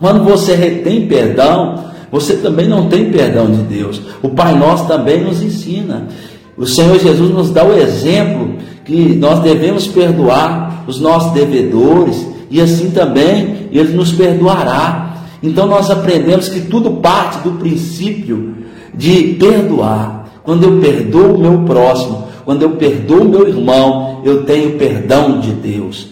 Quando 0.00 0.24
você 0.24 0.54
retém 0.54 1.06
perdão, 1.06 1.84
você 2.10 2.34
também 2.34 2.68
não 2.68 2.88
tem 2.88 3.10
perdão 3.10 3.50
de 3.50 3.62
Deus. 3.62 4.00
O 4.22 4.28
Pai 4.28 4.56
Nosso 4.56 4.86
também 4.86 5.22
nos 5.22 5.42
ensina. 5.42 6.08
O 6.56 6.66
Senhor 6.66 6.98
Jesus 6.98 7.30
nos 7.30 7.50
dá 7.50 7.64
o 7.64 7.76
exemplo 7.76 8.54
que 8.84 9.14
nós 9.14 9.40
devemos 9.40 9.86
perdoar 9.86 10.84
os 10.86 11.00
nossos 11.00 11.32
devedores 11.32 12.26
e 12.50 12.60
assim 12.60 12.90
também 12.90 13.68
Ele 13.72 13.94
nos 13.94 14.12
perdoará. 14.12 15.16
Então 15.42 15.66
nós 15.66 15.90
aprendemos 15.90 16.48
que 16.48 16.60
tudo 16.60 16.92
parte 16.92 17.38
do 17.38 17.52
princípio 17.52 18.56
de 18.94 19.34
perdoar. 19.38 20.24
Quando 20.42 20.64
eu 20.64 20.80
perdoo 20.80 21.34
o 21.34 21.38
meu 21.38 21.60
próximo, 21.60 22.28
quando 22.44 22.62
eu 22.62 22.70
perdoo 22.72 23.22
o 23.22 23.28
meu 23.28 23.48
irmão, 23.48 24.20
eu 24.24 24.44
tenho 24.44 24.78
perdão 24.78 25.40
de 25.40 25.52
Deus. 25.52 26.08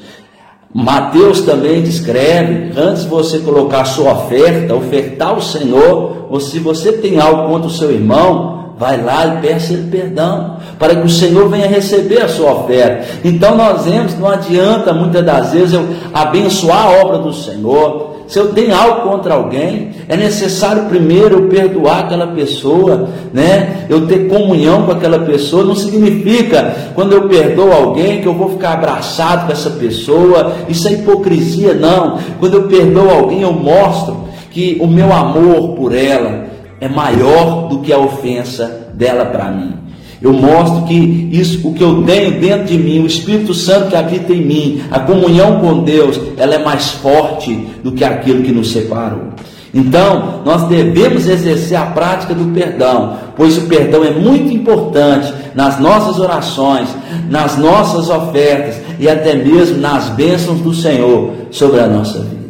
Mateus 0.74 1.42
também 1.42 1.82
descreve, 1.82 2.72
antes 2.80 3.02
de 3.02 3.08
você 3.08 3.40
colocar 3.40 3.84
sua 3.84 4.12
oferta, 4.12 4.74
ofertar 4.74 5.28
ao 5.28 5.42
Senhor, 5.42 6.28
ou 6.30 6.40
se 6.40 6.58
você 6.58 6.92
tem 6.92 7.20
algo 7.20 7.48
contra 7.48 7.68
o 7.68 7.70
seu 7.70 7.92
irmão, 7.92 8.61
vai 8.82 9.00
lá 9.00 9.26
e 9.26 9.40
peça 9.40 9.72
ele 9.72 9.88
perdão, 9.88 10.56
para 10.76 10.96
que 10.96 11.06
o 11.06 11.08
Senhor 11.08 11.48
venha 11.48 11.68
receber 11.68 12.20
a 12.20 12.28
sua 12.28 12.52
oferta. 12.52 13.06
Então 13.22 13.56
nós 13.56 13.84
vemos, 13.84 14.18
não 14.18 14.28
adianta 14.28 14.92
muitas 14.92 15.24
das 15.24 15.52
vezes 15.52 15.72
eu 15.72 15.86
abençoar 16.12 16.86
a 16.86 16.90
obra 16.90 17.18
do 17.18 17.32
Senhor, 17.32 18.10
se 18.26 18.40
eu 18.40 18.52
tenho 18.52 18.74
algo 18.74 19.08
contra 19.08 19.34
alguém, 19.34 19.90
é 20.08 20.16
necessário 20.16 20.86
primeiro 20.86 21.36
eu 21.36 21.48
perdoar 21.48 22.00
aquela 22.00 22.28
pessoa, 22.28 23.08
né? 23.32 23.84
Eu 23.88 24.06
ter 24.06 24.26
comunhão 24.26 24.84
com 24.84 24.92
aquela 24.92 25.18
pessoa. 25.18 25.64
Não 25.64 25.76
significa 25.76 26.74
quando 26.94 27.12
eu 27.12 27.28
perdoo 27.28 27.70
alguém 27.70 28.22
que 28.22 28.26
eu 28.26 28.32
vou 28.32 28.48
ficar 28.48 28.72
abraçado 28.72 29.46
com 29.46 29.52
essa 29.52 29.70
pessoa. 29.70 30.54
Isso 30.66 30.88
é 30.88 30.92
hipocrisia, 30.92 31.74
não. 31.74 32.18
Quando 32.40 32.54
eu 32.54 32.62
perdoo 32.68 33.10
alguém, 33.10 33.42
eu 33.42 33.52
mostro 33.52 34.24
que 34.50 34.78
o 34.80 34.86
meu 34.86 35.12
amor 35.12 35.76
por 35.76 35.94
ela 35.94 36.51
é 36.82 36.88
maior 36.88 37.68
do 37.68 37.78
que 37.78 37.92
a 37.92 37.98
ofensa 37.98 38.88
dela 38.92 39.26
para 39.26 39.52
mim. 39.52 39.74
Eu 40.20 40.32
mostro 40.32 40.82
que 40.82 41.28
isso, 41.32 41.66
o 41.66 41.72
que 41.72 41.82
eu 41.82 42.02
tenho 42.02 42.40
dentro 42.40 42.64
de 42.66 42.76
mim, 42.76 42.98
o 43.00 43.06
Espírito 43.06 43.54
Santo 43.54 43.88
que 43.88 43.96
habita 43.96 44.32
em 44.32 44.44
mim, 44.44 44.82
a 44.90 44.98
comunhão 44.98 45.60
com 45.60 45.84
Deus, 45.84 46.20
ela 46.36 46.56
é 46.56 46.58
mais 46.58 46.90
forte 46.90 47.54
do 47.84 47.92
que 47.92 48.04
aquilo 48.04 48.42
que 48.42 48.50
nos 48.50 48.72
separou. 48.72 49.28
Então, 49.72 50.42
nós 50.44 50.64
devemos 50.68 51.28
exercer 51.28 51.78
a 51.78 51.86
prática 51.86 52.34
do 52.34 52.52
perdão, 52.52 53.16
pois 53.36 53.56
o 53.58 53.68
perdão 53.68 54.04
é 54.04 54.10
muito 54.10 54.52
importante 54.52 55.32
nas 55.54 55.78
nossas 55.78 56.18
orações, 56.18 56.88
nas 57.30 57.56
nossas 57.56 58.10
ofertas 58.10 58.80
e 58.98 59.08
até 59.08 59.36
mesmo 59.36 59.78
nas 59.78 60.08
bênçãos 60.10 60.60
do 60.60 60.74
Senhor 60.74 61.30
sobre 61.52 61.78
a 61.78 61.86
nossa 61.86 62.18
vida. 62.20 62.41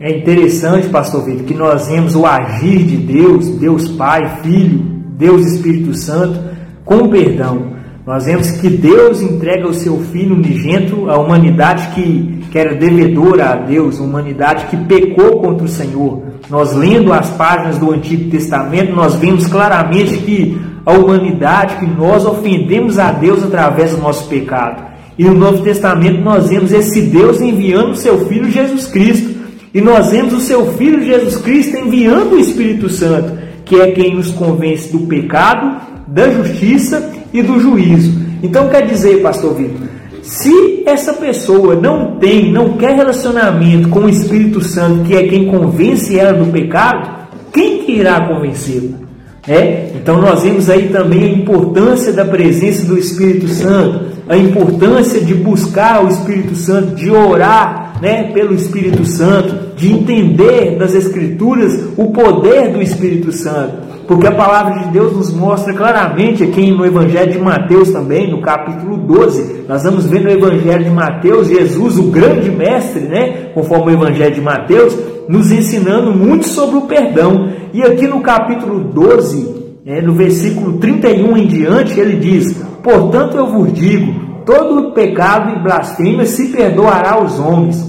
É 0.00 0.16
interessante, 0.16 0.88
pastor 0.90 1.24
Vitor, 1.24 1.44
que 1.44 1.54
nós 1.54 1.88
vemos 1.88 2.14
o 2.14 2.24
agir 2.24 2.84
de 2.84 2.96
Deus, 2.98 3.48
Deus 3.48 3.88
Pai, 3.88 4.42
Filho, 4.42 4.78
Deus 5.18 5.44
Espírito 5.44 5.92
Santo, 5.92 6.38
com 6.84 7.08
perdão. 7.08 7.72
Nós 8.06 8.24
vemos 8.24 8.48
que 8.52 8.70
Deus 8.70 9.20
entrega 9.20 9.66
o 9.66 9.74
seu 9.74 9.98
Filho 9.98 10.36
unigênito 10.36 11.10
à 11.10 11.18
humanidade 11.18 11.88
que, 11.96 12.44
que 12.48 12.56
era 12.56 12.76
devedora 12.76 13.50
a 13.50 13.56
Deus, 13.56 13.98
humanidade 13.98 14.66
que 14.66 14.76
pecou 14.76 15.40
contra 15.40 15.64
o 15.64 15.68
Senhor. 15.68 16.22
Nós 16.48 16.72
lendo 16.74 17.12
as 17.12 17.30
páginas 17.30 17.76
do 17.76 17.92
Antigo 17.92 18.30
Testamento, 18.30 18.94
nós 18.94 19.16
vemos 19.16 19.48
claramente 19.48 20.16
que 20.18 20.60
a 20.86 20.92
humanidade, 20.92 21.74
que 21.74 21.86
nós 21.86 22.24
ofendemos 22.24 23.00
a 23.00 23.10
Deus 23.10 23.42
através 23.42 23.90
do 23.90 24.00
nosso 24.00 24.28
pecado. 24.28 24.80
E 25.18 25.24
no 25.24 25.34
Novo 25.34 25.64
Testamento 25.64 26.20
nós 26.20 26.48
vemos 26.48 26.70
esse 26.70 27.02
Deus 27.02 27.40
enviando 27.40 27.90
o 27.90 27.96
seu 27.96 28.26
Filho 28.26 28.48
Jesus 28.48 28.86
Cristo. 28.86 29.37
E 29.72 29.80
nós 29.80 30.10
vemos 30.10 30.32
o 30.32 30.40
seu 30.40 30.72
Filho 30.74 31.04
Jesus 31.04 31.36
Cristo 31.36 31.76
enviando 31.76 32.34
o 32.34 32.38
Espírito 32.38 32.88
Santo, 32.88 33.38
que 33.64 33.76
é 33.76 33.90
quem 33.92 34.14
nos 34.14 34.30
convence 34.30 34.90
do 34.90 35.00
pecado 35.00 35.80
da 36.06 36.30
justiça 36.30 37.10
e 37.32 37.42
do 37.42 37.60
juízo. 37.60 38.18
Então 38.42 38.68
quer 38.68 38.86
dizer, 38.86 39.20
pastor 39.20 39.54
Vitor, 39.54 39.88
se 40.22 40.82
essa 40.86 41.12
pessoa 41.14 41.74
não 41.74 42.16
tem, 42.16 42.50
não 42.50 42.76
quer 42.76 42.94
relacionamento 42.94 43.88
com 43.88 44.00
o 44.00 44.08
Espírito 44.08 44.62
Santo, 44.62 45.04
que 45.04 45.14
é 45.14 45.26
quem 45.28 45.46
convence 45.46 46.18
ela 46.18 46.32
do 46.32 46.50
pecado, 46.50 47.28
quem 47.52 47.78
que 47.78 47.92
irá 47.92 48.26
convencê-la? 48.26 48.98
É? 49.46 49.92
Então 49.94 50.20
nós 50.20 50.42
vemos 50.42 50.68
aí 50.68 50.88
também 50.88 51.24
a 51.24 51.32
importância 51.32 52.12
da 52.12 52.24
presença 52.24 52.84
do 52.84 52.98
Espírito 52.98 53.48
Santo, 53.48 54.06
a 54.28 54.36
importância 54.36 55.20
de 55.20 55.32
buscar 55.32 56.04
o 56.04 56.08
Espírito 56.08 56.54
Santo, 56.54 56.94
de 56.94 57.10
orar 57.10 57.87
né, 58.00 58.30
pelo 58.32 58.54
Espírito 58.54 59.04
Santo, 59.04 59.76
de 59.76 59.92
entender 59.92 60.76
das 60.78 60.94
Escrituras 60.94 61.90
o 61.96 62.10
poder 62.10 62.72
do 62.72 62.82
Espírito 62.82 63.32
Santo. 63.32 63.88
Porque 64.08 64.26
a 64.26 64.32
palavra 64.32 64.84
de 64.84 64.90
Deus 64.90 65.12
nos 65.14 65.30
mostra 65.30 65.74
claramente 65.74 66.42
aqui 66.42 66.70
no 66.70 66.86
Evangelho 66.86 67.30
de 67.30 67.38
Mateus 67.38 67.90
também, 67.90 68.30
no 68.30 68.40
capítulo 68.40 68.96
12. 68.96 69.64
Nós 69.68 69.82
vamos 69.82 70.06
ver 70.06 70.22
no 70.22 70.30
Evangelho 70.30 70.84
de 70.84 70.90
Mateus 70.90 71.48
Jesus, 71.48 71.98
o 71.98 72.04
grande 72.04 72.50
mestre, 72.50 73.02
né? 73.02 73.50
Conforme 73.52 73.92
o 73.92 73.94
Evangelho 73.96 74.34
de 74.34 74.40
Mateus, 74.40 74.96
nos 75.28 75.52
ensinando 75.52 76.10
muito 76.10 76.48
sobre 76.48 76.76
o 76.76 76.82
perdão. 76.82 77.50
E 77.74 77.82
aqui 77.82 78.06
no 78.06 78.22
capítulo 78.22 78.80
12, 78.80 79.58
né, 79.84 80.00
no 80.00 80.14
versículo 80.14 80.78
31 80.78 81.36
em 81.36 81.46
diante, 81.46 82.00
ele 82.00 82.16
diz: 82.16 82.54
Portanto 82.82 83.36
eu 83.36 83.46
vos 83.46 83.70
digo, 83.74 84.27
todo 84.48 84.92
pecado 84.92 85.50
e 85.50 85.62
blasfêmia 85.62 86.24
se 86.24 86.48
perdoará 86.48 87.12
aos 87.12 87.38
homens 87.38 87.86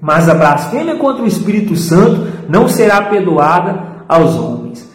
Mas 0.00 0.28
a 0.28 0.34
blasfêmia 0.34 0.94
contra 0.94 1.24
o 1.24 1.26
Espírito 1.26 1.74
Santo 1.74 2.28
não 2.48 2.68
será 2.68 3.02
perdoada 3.02 4.04
aos 4.08 4.36
homens. 4.36 4.88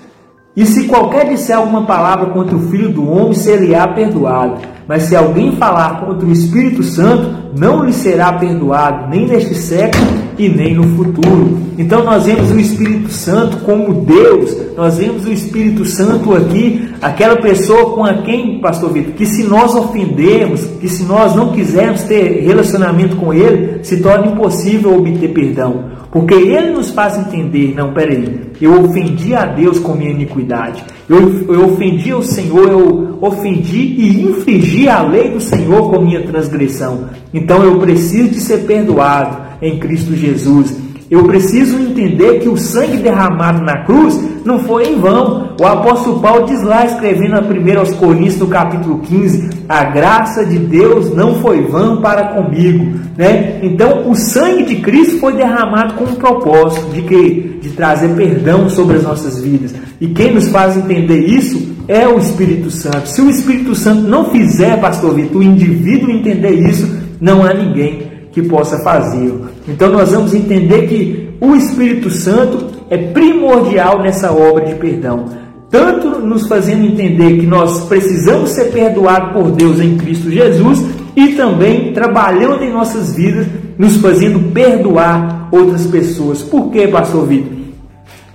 E 0.56 0.66
se 0.66 0.88
qualquer 0.88 1.28
disser 1.28 1.58
alguma 1.58 1.86
palavra 1.86 2.28
contra 2.28 2.56
o 2.56 2.70
Filho 2.70 2.90
do 2.90 3.10
Homem, 3.10 3.34
ser-lhe-á 3.34 3.86
perdoado. 3.90 4.62
Mas 4.88 5.04
se 5.04 5.16
alguém 5.16 5.58
falar 5.58 6.00
contra 6.06 6.26
o 6.26 6.32
Espírito 6.32 6.82
Santo, 6.84 7.52
não 7.60 7.84
lhe 7.84 7.92
será 7.92 8.32
perdoado, 8.34 9.10
nem 9.10 9.28
neste 9.28 9.56
século 9.56 10.23
e 10.38 10.50
nem 10.50 10.76
no 10.76 10.84
futuro. 10.96 11.60
Então 11.78 12.04
nós 12.04 12.26
vemos 12.26 12.52
o 12.52 12.60
Espírito 12.60 13.12
Santo 13.12 13.58
como 13.58 13.94
Deus, 14.06 14.56
nós 14.76 14.98
vemos 14.98 15.26
o 15.26 15.32
Espírito 15.32 15.86
Santo 15.86 16.34
aqui, 16.34 16.90
aquela 17.02 17.38
pessoa 17.38 17.92
com 17.96 18.04
a 18.06 18.22
quem, 18.22 18.60
pastor 18.60 18.92
Vitor, 18.92 19.14
que 19.14 19.26
se 19.26 19.44
nós 19.44 19.74
ofendermos, 19.76 20.64
que 20.80 20.88
se 20.88 21.04
nós 21.04 21.36
não 21.36 21.52
quisermos 21.52 22.04
ter 22.04 22.44
relacionamento 22.44 23.16
com 23.16 23.34
Ele, 23.34 23.84
se 23.84 24.02
torna 24.02 24.28
impossível 24.28 24.96
obter 24.98 25.30
perdão. 25.34 25.92
Porque 26.12 26.36
Ele 26.36 26.72
nos 26.72 26.92
faz 26.92 27.18
entender, 27.18 27.74
não, 27.76 27.92
peraí, 27.92 28.42
eu 28.62 28.84
ofendi 28.84 29.34
a 29.34 29.46
Deus 29.46 29.80
com 29.80 29.94
minha 29.94 30.12
iniquidade, 30.12 30.84
eu, 31.10 31.44
eu 31.52 31.66
ofendi 31.66 32.14
o 32.14 32.22
Senhor, 32.22 32.70
eu 32.70 33.18
ofendi 33.20 33.80
e 33.80 34.22
infringi 34.22 34.88
a 34.88 35.02
lei 35.02 35.30
do 35.30 35.42
Senhor 35.42 35.90
com 35.90 36.02
minha 36.02 36.22
transgressão. 36.22 37.10
Então 37.34 37.64
eu 37.64 37.80
preciso 37.80 38.30
de 38.30 38.40
ser 38.40 38.60
perdoado 38.60 39.53
em 39.64 39.80
Cristo 39.80 40.14
Jesus. 40.14 40.76
Eu 41.10 41.26
preciso 41.26 41.78
entender 41.78 42.40
que 42.40 42.50
o 42.50 42.58
sangue 42.58 42.98
derramado 42.98 43.64
na 43.64 43.84
cruz 43.84 44.20
não 44.44 44.60
foi 44.60 44.88
em 44.88 45.00
vão. 45.00 45.56
O 45.62 45.66
apóstolo 45.66 46.20
Paulo 46.20 46.48
diz 46.48 46.64
lá, 46.64 46.86
escrevendo 46.86 47.36
a 47.36 47.40
1 47.40 47.80
aos 47.80 47.94
Coríntios, 47.94 48.40
no 48.40 48.48
capítulo 48.48 49.00
15: 49.00 49.50
A 49.70 49.84
graça 49.84 50.44
de 50.44 50.58
Deus 50.58 51.14
não 51.16 51.36
foi 51.36 51.62
vã 51.62 52.02
para 52.02 52.30
comigo. 52.30 53.00
Né? 53.16 53.60
Então, 53.62 54.10
o 54.10 54.16
sangue 54.16 54.64
de 54.64 54.78
Cristo 54.78 55.20
foi 55.20 55.34
derramado 55.34 55.94
com 55.94 56.06
o 56.06 56.16
propósito 56.16 56.88
de 56.92 57.04
que? 57.04 57.60
De 57.62 57.70
trazer 57.70 58.10
perdão 58.16 58.68
sobre 58.68 58.96
as 58.98 59.04
nossas 59.04 59.40
vidas. 59.40 59.76
E 60.02 60.08
quem 60.08 60.34
nos 60.34 60.48
faz 60.48 60.76
entender 60.76 61.28
isso 61.28 61.76
é 61.88 62.08
o 62.08 62.18
Espírito 62.18 62.72
Santo. 62.72 63.08
Se 63.08 63.22
o 63.22 63.30
Espírito 63.30 63.76
Santo 63.76 64.02
não 64.02 64.32
fizer, 64.32 64.82
pastor 64.82 65.14
Vitor, 65.14 65.42
o 65.42 65.44
indivíduo 65.44 66.10
entender 66.10 66.54
isso, 66.54 66.90
não 67.22 67.46
há 67.46 67.54
ninguém 67.54 68.13
que 68.34 68.42
possa 68.42 68.80
fazê-lo. 68.80 69.48
Então 69.68 69.92
nós 69.92 70.12
vamos 70.12 70.34
entender 70.34 70.88
que 70.88 71.30
o 71.40 71.56
Espírito 71.56 72.10
Santo 72.10 72.66
é 72.90 72.98
primordial 72.98 74.02
nessa 74.02 74.32
obra 74.32 74.66
de 74.66 74.76
perdão, 74.76 75.26
tanto 75.70 76.20
nos 76.20 76.48
fazendo 76.48 76.84
entender 76.86 77.40
que 77.40 77.46
nós 77.46 77.86
precisamos 77.86 78.50
ser 78.50 78.72
perdoados 78.72 79.34
por 79.34 79.52
Deus 79.52 79.80
em 79.80 79.98
Cristo 79.98 80.32
Jesus 80.32 80.84
e 81.16 81.30
também 81.30 81.94
trabalhando 81.94 82.64
em 82.64 82.74
nossas 82.74 83.16
vidas, 83.16 83.46
nos 83.78 83.98
fazendo 83.98 84.52
perdoar 84.52 85.48
outras 85.52 85.86
pessoas. 85.86 86.42
Por 86.42 86.72
quê, 86.72 86.88
pastor 86.88 87.28
Vitor? 87.28 87.54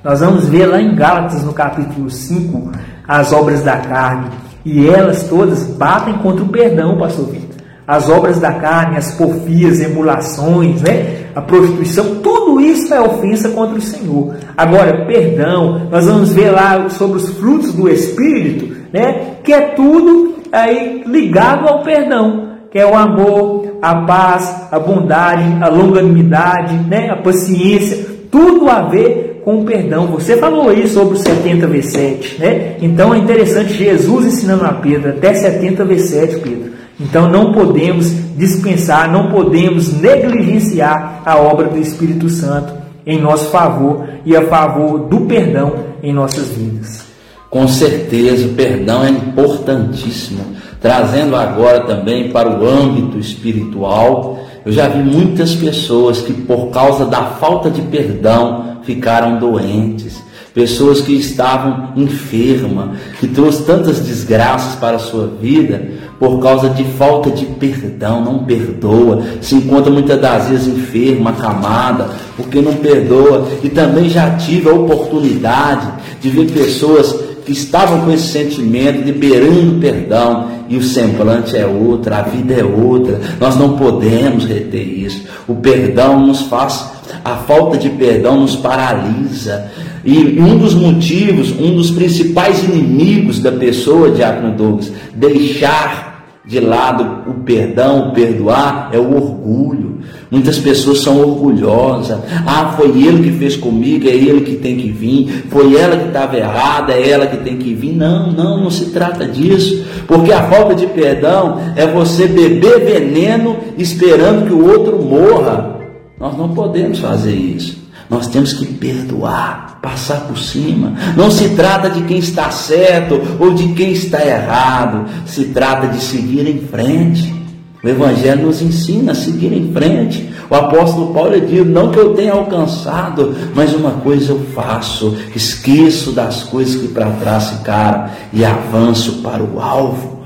Nós 0.02 0.21
vamos 0.21 0.47
ver 0.47 0.67
lá 0.67 0.81
em 0.81 0.95
Gálatas, 0.95 1.43
no 1.43 1.52
capítulo 1.52 2.09
5, 2.09 2.71
as 3.07 3.33
obras 3.33 3.62
da 3.62 3.78
carne, 3.78 4.28
e 4.64 4.88
elas 4.88 5.25
todas 5.25 5.64
batem 5.64 6.14
contra 6.19 6.45
o 6.45 6.49
perdão, 6.49 6.97
pastor 6.97 7.26
Vitor 7.26 7.48
as 7.88 8.11
obras 8.11 8.38
da 8.38 8.52
carne, 8.52 8.99
as 8.99 9.12
porfias, 9.12 9.80
emulações, 9.80 10.83
né? 10.83 11.21
a 11.35 11.40
prostituição, 11.40 12.16
tudo 12.16 12.61
isso 12.61 12.92
é 12.92 13.00
ofensa 13.00 13.49
contra 13.49 13.78
o 13.78 13.80
Senhor. 13.80 14.35
Agora, 14.54 15.07
perdão, 15.07 15.88
nós 15.90 16.04
vamos 16.04 16.30
ver 16.35 16.50
lá 16.50 16.90
sobre 16.90 17.16
os 17.16 17.30
frutos 17.38 17.73
do 17.73 17.88
Espírito, 17.88 18.76
né? 18.92 19.37
que 19.42 19.54
é 19.54 19.68
tudo 19.71 20.35
aí 20.52 21.02
ligado 21.07 21.66
ao 21.66 21.83
perdão, 21.83 22.49
que 22.71 22.78
é 22.78 22.85
o 22.85 22.95
amor, 22.95 23.78
a 23.80 23.95
paz, 24.02 24.68
a 24.71 24.78
bondade, 24.78 25.45
a 25.59 25.68
longanimidade, 25.68 26.75
né? 26.87 27.09
a 27.09 27.16
paciência, 27.16 28.04
tudo 28.30 28.68
a 28.68 28.83
ver 28.83 29.40
com 29.47 29.61
o 29.61 29.64
perdão. 29.64 30.09
Você 30.09 30.37
falou 30.37 30.68
aí 30.68 30.87
sobre 30.87 31.14
o 31.14 31.16
70 31.16 31.66
V7, 31.66 32.39
né? 32.39 32.76
Então 32.82 33.15
é 33.15 33.19
interessante 33.19 33.73
Jesus 33.73 34.26
ensinando 34.26 34.67
a 34.67 34.75
Pedro 34.75 35.08
até 35.08 35.32
70 35.32 35.86
V7, 35.86 36.43
Pedro. 36.43 36.77
Então 37.00 37.30
não 37.30 37.52
podemos 37.52 38.11
dispensar, 38.37 39.11
não 39.11 39.30
podemos 39.30 39.93
negligenciar 39.93 41.23
a 41.25 41.37
obra 41.37 41.69
do 41.69 41.78
Espírito 41.78 42.28
Santo 42.28 42.73
em 43.06 43.21
nosso 43.21 43.50
favor 43.50 44.08
e 44.25 44.37
a 44.37 44.47
favor 44.47 44.99
do 45.08 45.21
perdão 45.23 45.73
em 46.02 46.13
nossas 46.13 46.49
vidas. 46.49 47.06
Com 47.49 47.67
certeza, 47.67 48.47
o 48.47 48.54
perdão 48.54 49.04
é 49.04 49.08
importantíssimo. 49.08 50.41
Trazendo 50.80 51.34
agora 51.34 51.80
também 51.80 52.30
para 52.30 52.49
o 52.49 52.69
âmbito 52.69 53.19
espiritual, 53.19 54.39
eu 54.65 54.71
já 54.71 54.87
vi 54.89 55.02
muitas 55.02 55.54
pessoas 55.54 56.21
que, 56.21 56.32
por 56.32 56.69
causa 56.69 57.06
da 57.06 57.25
falta 57.25 57.71
de 57.71 57.80
perdão, 57.82 58.78
ficaram 58.82 59.39
doentes, 59.39 60.23
pessoas 60.58 61.00
que 61.00 61.12
estavam 61.12 61.92
enfermas, 61.94 62.99
que 63.21 63.28
trouxe 63.28 63.62
tantas 63.62 64.00
desgraças 64.00 64.75
para 64.75 64.97
a 64.97 64.99
sua 64.99 65.28
vida 65.40 65.80
por 66.18 66.40
causa 66.40 66.71
de 66.71 66.82
falta 66.82 67.30
de 67.30 67.47
perdão, 67.47 68.25
não 68.25 68.40
perdoa, 68.40 69.23
se 69.40 69.54
encontra 69.54 69.88
muitas 69.88 70.21
das 70.21 70.49
vezes 70.49 70.66
enferma, 70.66 71.30
acamada, 71.30 72.08
porque 72.36 72.60
não 72.60 72.75
perdoa. 72.75 73.47
E 73.62 73.68
também 73.68 74.08
já 74.08 74.30
tive 74.30 74.68
a 74.68 74.73
oportunidade 74.73 75.92
de 76.21 76.28
ver 76.28 76.50
pessoas 76.50 77.14
que 77.47 77.52
estavam 77.52 78.00
com 78.00 78.10
esse 78.10 78.26
sentimento, 78.26 79.04
liberando 79.04 79.80
perdão, 79.80 80.49
e 80.68 80.76
o 80.76 80.82
semblante 80.82 81.56
é 81.56 81.66
outro, 81.66 82.12
a 82.12 82.23
vida 82.23 82.54
é 82.54 82.64
outra. 82.64 83.21
Nós 83.38 83.56
não 83.56 83.76
podemos 83.76 84.44
reter 84.44 84.82
isso. 84.82 85.23
O 85.47 85.54
perdão 85.54 86.26
nos 86.26 86.42
faz, 86.42 86.90
a 87.25 87.36
falta 87.36 87.76
de 87.76 87.90
perdão 87.90 88.40
nos 88.40 88.56
paralisa. 88.56 89.71
E 90.04 90.38
um 90.40 90.56
dos 90.56 90.75
motivos, 90.75 91.50
um 91.52 91.75
dos 91.75 91.90
principais 91.90 92.62
inimigos 92.64 93.40
da 93.40 93.52
pessoa, 93.52 94.10
Diácono 94.10 94.54
Douglas, 94.54 94.92
deixar 95.14 96.08
de 96.49 96.60
lado 96.60 97.30
o 97.30 97.34
perdão, 97.44 98.08
o 98.08 98.12
perdoar, 98.12 98.88
é 98.90 98.99
o 98.99 99.14
orgulho. 99.14 99.99
Muitas 100.30 100.58
pessoas 100.58 101.00
são 101.00 101.21
orgulhosas. 101.21 102.18
Ah, 102.47 102.75
foi 102.75 102.88
ele 102.88 103.30
que 103.30 103.38
fez 103.38 103.54
comigo, 103.54 104.08
é 104.08 104.12
ele 104.12 104.40
que 104.40 104.56
tem 104.56 104.76
que 104.76 104.90
vir. 104.90 105.44
Foi 105.50 105.76
ela 105.76 105.97
que 105.97 106.06
estava 106.08 106.38
errada, 106.38 106.94
é 106.94 107.10
ela 107.10 107.26
que 107.26 107.36
tem 107.38 107.58
que 107.58 107.75
vir. 107.75 107.94
Não, 107.94 108.32
não, 108.32 108.62
não 108.62 108.71
se 108.71 108.86
trata 108.86 109.26
disso. 109.26 109.84
Porque 110.06 110.32
a 110.32 110.42
falta 110.44 110.75
de 110.75 110.86
perdão 110.86 111.58
é 111.76 111.86
você 111.86 112.26
beber 112.26 112.80
veneno 112.80 113.56
esperando 113.76 114.47
que 114.47 114.52
o 114.54 114.66
outro 114.66 115.02
morra. 115.02 115.77
Nós 116.19 116.37
não 116.37 116.49
podemos 116.50 116.99
fazer 116.99 117.35
isso. 117.35 117.78
Nós 118.11 118.26
temos 118.26 118.54
que 118.54 118.65
perdoar, 118.65 119.78
passar 119.83 120.23
por 120.23 120.39
cima. 120.39 120.95
Não 121.17 121.31
se 121.31 121.50
trata 121.50 121.91
de 121.91 122.02
quem 122.02 122.19
está 122.19 122.50
certo 122.50 123.21
ou 123.39 123.52
de 123.52 123.69
quem 123.75 123.93
está 123.93 124.25
errado. 124.25 125.07
Se 125.26 125.47
trata 125.47 125.89
de 125.89 126.00
seguir 126.02 126.49
em 126.49 126.59
frente. 126.59 127.35
O 127.83 127.89
Evangelho 127.89 128.47
nos 128.47 128.61
ensina 128.61 129.13
a 129.13 129.15
seguir 129.15 129.52
em 129.52 129.73
frente. 129.73 130.28
O 130.50 130.54
apóstolo 130.54 131.13
Paulo 131.13 131.41
diz: 131.41 131.65
Não 131.67 131.91
que 131.91 131.99
eu 131.99 132.15
tenha 132.15 132.33
alcançado, 132.33 133.37
mas 133.54 133.73
uma 133.75 133.93
coisa 133.93 134.33
eu 134.33 134.41
faço: 134.54 135.17
esqueço 135.37 136.11
das 136.11 136.43
coisas 136.43 136.81
que 136.81 136.89
para 136.89 137.11
trás 137.11 137.50
ficaram 137.50 138.11
e 138.33 138.45
avanço 138.45 139.21
para 139.23 139.43
o 139.43 139.61
alvo. 139.61 140.19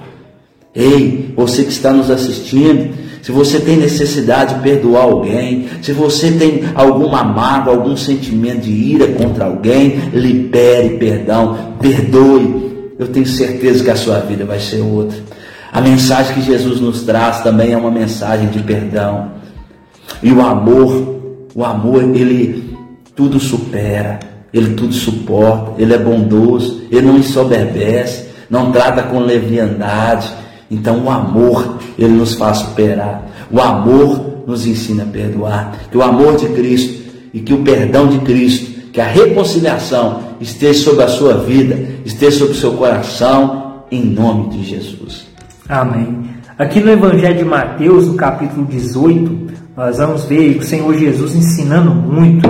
Ei, 0.75 1.35
você 1.37 1.65
que 1.65 1.73
está 1.73 1.93
nos 1.93 2.11
assistindo, 2.11 2.95
se 3.23 3.31
você 3.31 3.61
tem 3.61 3.77
necessidade 3.77 4.57
de 4.57 4.61
perdoar 4.63 5.05
alguém, 5.05 5.69
se 5.81 5.93
você 5.93 6.33
tem 6.33 6.65
alguma 6.75 7.23
mágoa, 7.23 7.73
algum 7.73 7.97
sentimento 7.97 8.63
de 8.63 8.73
ira 8.73 9.07
contra 9.13 9.45
alguém, 9.45 10.11
libere 10.13 10.99
perdão, 10.99 11.77
perdoe. 11.81 12.95
Eu 12.99 13.07
tenho 13.07 13.25
certeza 13.25 13.85
que 13.85 13.91
a 13.91 13.97
sua 13.97 14.19
vida 14.19 14.45
vai 14.45 14.59
ser 14.59 14.81
outra. 14.81 15.17
A 15.73 15.81
mensagem 15.81 16.35
que 16.35 16.43
Jesus 16.43 16.81
nos 16.81 17.05
traz 17.05 17.43
também 17.43 17.73
é 17.73 17.77
uma 17.77 17.93
mensagem 17.93 18.49
de 18.49 18.59
perdão. 18.59 19.31
E 20.21 20.33
o 20.33 20.43
amor, 20.43 21.21
o 21.55 21.65
amor, 21.65 22.03
ele 22.03 22.77
tudo 23.15 23.39
supera, 23.39 24.19
ele 24.53 24.75
tudo 24.75 24.93
suporta, 24.93 25.81
ele 25.81 25.95
é 25.95 25.99
bondoso, 25.99 26.83
ele 26.91 27.07
não 27.07 27.17
ensoberbece, 27.17 28.27
não 28.51 28.73
trata 28.73 29.05
com 29.05 29.21
leviandade, 29.21 30.29
então 30.73 31.05
o 31.05 31.11
amor, 31.11 31.77
ele 31.99 32.15
nos 32.15 32.33
faz 32.33 32.59
superar. 32.59 33.29
O 33.51 33.61
amor 33.61 34.43
nos 34.47 34.67
ensina 34.67 35.03
a 35.03 35.07
perdoar. 35.07 35.73
Que 35.91 35.99
o 35.99 36.03
amor 36.03 36.37
de 36.37 36.49
Cristo 36.49 37.13
e 37.35 37.41
que 37.41 37.53
o 37.53 37.59
perdão 37.59 38.07
de 38.07 38.21
Cristo, 38.21 38.91
que 38.91 38.99
a 38.99 39.07
reconciliação 39.07 40.21
esteja 40.41 40.83
sobre 40.83 41.05
a 41.05 41.09
sua 41.09 41.35
vida, 41.35 41.79
esteja 42.07 42.39
sobre 42.39 42.55
o 42.55 42.57
seu 42.57 42.73
coração, 42.73 43.83
em 43.91 44.03
nome 44.03 44.49
de 44.49 44.65
Jesus. 44.65 45.27
Amém. 45.69 46.23
Aqui 46.59 46.81
no 46.81 46.91
Evangelho 46.91 47.37
de 47.37 47.45
Mateus, 47.45 48.07
no 48.07 48.15
capítulo 48.15 48.65
18, 48.65 49.53
nós 49.77 49.99
vamos 49.99 50.25
ver 50.25 50.57
o 50.57 50.63
Senhor 50.63 50.95
Jesus 50.95 51.35
ensinando 51.35 51.95
muito. 51.95 52.49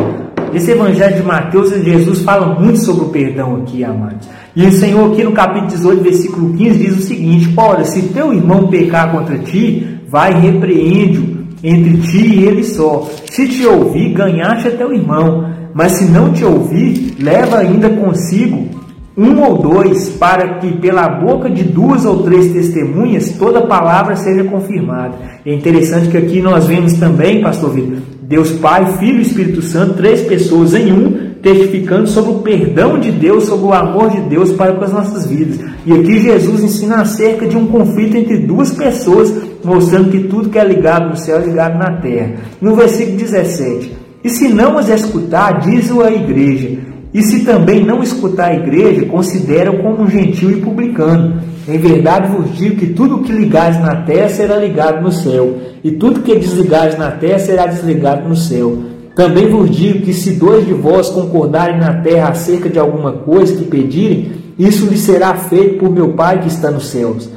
Esse 0.55 0.71
Evangelho 0.71 1.17
de 1.17 1.23
Mateus, 1.23 1.71
Jesus 1.71 2.21
fala 2.23 2.55
muito 2.61 2.79
sobre 2.79 3.05
o 3.05 3.09
perdão 3.09 3.57
aqui, 3.57 3.83
amados. 3.83 4.29
E 4.55 4.67
o 4.67 4.73
Senhor, 4.73 5.11
aqui 5.11 5.25
no 5.25 5.33
capítulo 5.33 5.71
18, 5.71 6.03
versículo 6.03 6.53
15, 6.55 6.79
diz 6.79 6.99
o 6.99 7.03
seguinte: 7.03 7.53
Ora, 7.57 7.85
se 7.85 8.03
teu 8.09 8.33
irmão 8.35 8.69
pecar 8.69 9.11
contra 9.11 9.39
ti, 9.39 9.99
vai 10.09 10.39
repreende-o. 10.39 11.43
entre 11.65 11.97
ti 11.99 12.27
e 12.27 12.45
ele 12.45 12.63
só. 12.63 13.09
Se 13.31 13.49
te 13.49 13.65
ouvir, 13.65 14.13
ganhaste 14.13 14.69
a 14.69 14.73
teu 14.73 14.93
irmão, 14.93 15.49
mas 15.73 15.93
se 15.93 16.05
não 16.05 16.33
te 16.33 16.45
ouvir, 16.45 17.15
leva 17.19 17.59
ainda 17.59 17.89
consigo 17.89 18.69
um 19.17 19.43
ou 19.43 19.59
dois, 19.59 20.09
para 20.11 20.59
que 20.59 20.73
pela 20.79 21.07
boca 21.09 21.49
de 21.51 21.63
duas 21.65 22.05
ou 22.05 22.23
três 22.23 22.53
testemunhas 22.53 23.31
toda 23.39 23.67
palavra 23.67 24.17
seja 24.17 24.45
confirmada. 24.45 25.15
É 25.45 25.53
interessante 25.53 26.09
que 26.09 26.17
aqui 26.17 26.41
nós 26.41 26.67
vemos 26.67 26.95
também, 26.95 27.43
pastor 27.43 27.73
Vitor, 27.73 27.99
Deus 28.23 28.53
Pai, 28.53 28.87
Filho 28.99 29.19
e 29.19 29.23
Espírito 29.23 29.61
Santo, 29.61 29.95
três 29.95 30.23
pessoas 30.23 30.75
em 30.75 30.93
um, 30.93 31.32
testificando 31.43 32.07
sobre 32.07 32.31
o 32.31 32.39
perdão 32.39 32.99
de 32.99 33.11
Deus, 33.11 33.45
sobre 33.45 33.67
o 33.67 33.73
amor 33.73 34.11
de 34.11 34.21
Deus 34.21 34.53
para 34.53 34.75
com 34.75 34.85
as 34.85 34.93
nossas 34.93 35.27
vidas. 35.27 35.59
E 35.85 35.93
aqui 35.93 36.21
Jesus 36.21 36.63
ensina 36.63 37.03
acerca 37.03 37.47
de 37.49 37.57
um 37.57 37.67
conflito 37.67 38.17
entre 38.17 38.39
duas 38.39 38.71
pessoas, 38.71 39.35
mostrando 39.65 40.11
que 40.11 40.21
tudo 40.21 40.49
que 40.49 40.59
é 40.59 40.65
ligado 40.65 41.11
no 41.11 41.17
céu 41.17 41.39
é 41.39 41.45
ligado 41.45 41.77
na 41.77 42.01
terra. 42.01 42.35
No 42.61 42.77
versículo 42.77 43.17
17: 43.17 43.93
E 44.23 44.31
se 44.31 44.49
não 44.49 44.77
os 44.77 44.89
escutar, 44.89 45.61
diz-o 45.61 46.01
a 46.01 46.13
igreja. 46.13 46.79
E 47.13 47.23
se 47.23 47.45
também 47.45 47.85
não 47.85 48.03
escutar 48.03 48.53
a 48.53 48.55
igreja, 48.55 49.05
considera-o 49.05 49.83
como 49.83 50.05
um 50.05 50.09
gentil 50.09 50.51
e 50.51 50.61
publicano. 50.63 51.43
Em 51.69 51.79
verdade 51.79 52.35
vos 52.35 52.57
digo 52.57 52.77
que 52.77 52.87
tudo 52.87 53.17
o 53.17 53.23
que 53.23 53.33
ligares 53.33 53.79
na 53.81 53.97
terra 53.97 54.29
será 54.29 54.57
ligado 54.57 55.03
no 55.03 55.13
céu, 55.13 55.59
e 55.85 55.91
tudo 55.93 56.23
que 56.23 56.37
desligares 56.37 56.97
na 56.97 57.11
terra 57.11 57.39
será 57.39 57.67
desligado 57.67 58.29
no 58.29 58.35
céu. 58.35 58.92
Também 59.15 59.49
vos 59.49 59.71
digo 59.71 60.01
que 60.01 60.13
se 60.13 60.33
dois 60.33 60.67
de 60.67 60.73
vós 60.73 61.11
concordarem 61.11 61.79
na 61.79 61.95
terra 62.01 62.31
acerca 62.31 62.69
de 62.69 62.79
alguma 62.79 63.13
coisa 63.13 63.55
que 63.55 63.65
pedirem, 63.65 64.33
isso 64.59 64.87
lhe 64.87 64.97
será 64.97 65.35
feito 65.35 65.79
por 65.79 65.91
meu 65.91 66.11
Pai 66.15 66.41
que 66.41 66.49
está 66.49 66.71
nos 66.71 66.87
céus. 66.87 67.29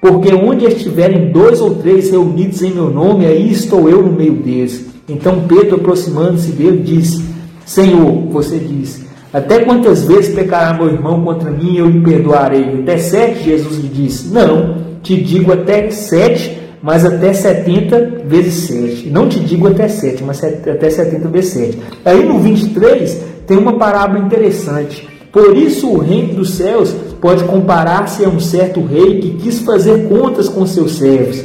Porque 0.00 0.32
onde 0.32 0.66
estiverem 0.66 1.32
dois 1.32 1.60
ou 1.60 1.74
três 1.76 2.10
reunidos 2.10 2.62
em 2.62 2.72
meu 2.72 2.90
nome, 2.90 3.26
aí 3.26 3.50
estou 3.50 3.88
eu 3.88 4.02
no 4.02 4.12
meio 4.12 4.34
deles. 4.34 4.86
Então 5.08 5.44
Pedro, 5.48 5.76
aproximando-se 5.76 6.52
dele, 6.52 6.82
disse: 6.82 7.24
Senhor, 7.64 8.28
você 8.30 8.58
disse, 8.58 9.06
até 9.32 9.64
quantas 9.64 10.04
vezes 10.04 10.34
pecará 10.34 10.74
meu 10.74 10.88
irmão 10.88 11.22
contra 11.22 11.50
mim 11.50 11.74
e 11.74 11.78
eu 11.78 11.88
lhe 11.88 12.00
perdoarei? 12.00 12.80
Até 12.82 12.98
sete, 12.98 13.44
Jesus 13.44 13.78
lhe 13.78 13.88
disse. 13.88 14.32
Não, 14.32 14.76
te 15.02 15.20
digo 15.20 15.52
até 15.52 15.90
sete, 15.90 16.58
mas 16.86 17.04
até 17.04 17.32
setenta 17.32 18.22
vezes 18.24 18.68
sete. 18.68 19.10
Não 19.10 19.28
te 19.28 19.40
digo 19.40 19.66
até 19.66 19.88
sete, 19.88 20.22
mas 20.22 20.42
até 20.44 20.88
setenta 20.88 21.26
vezes 21.26 21.50
sete. 21.50 21.78
Aí 22.04 22.24
no 22.24 22.38
23 22.38 23.24
tem 23.44 23.58
uma 23.58 23.76
parábola 23.76 24.24
interessante. 24.24 25.08
Por 25.32 25.56
isso 25.56 25.90
o 25.90 25.98
reino 25.98 26.34
dos 26.34 26.50
céus 26.50 26.94
pode 27.20 27.42
comparar-se 27.42 28.24
a 28.24 28.28
um 28.28 28.38
certo 28.38 28.80
rei 28.84 29.18
que 29.18 29.30
quis 29.30 29.58
fazer 29.58 30.08
contas 30.08 30.48
com 30.48 30.64
seus 30.64 30.92
servos. 30.92 31.44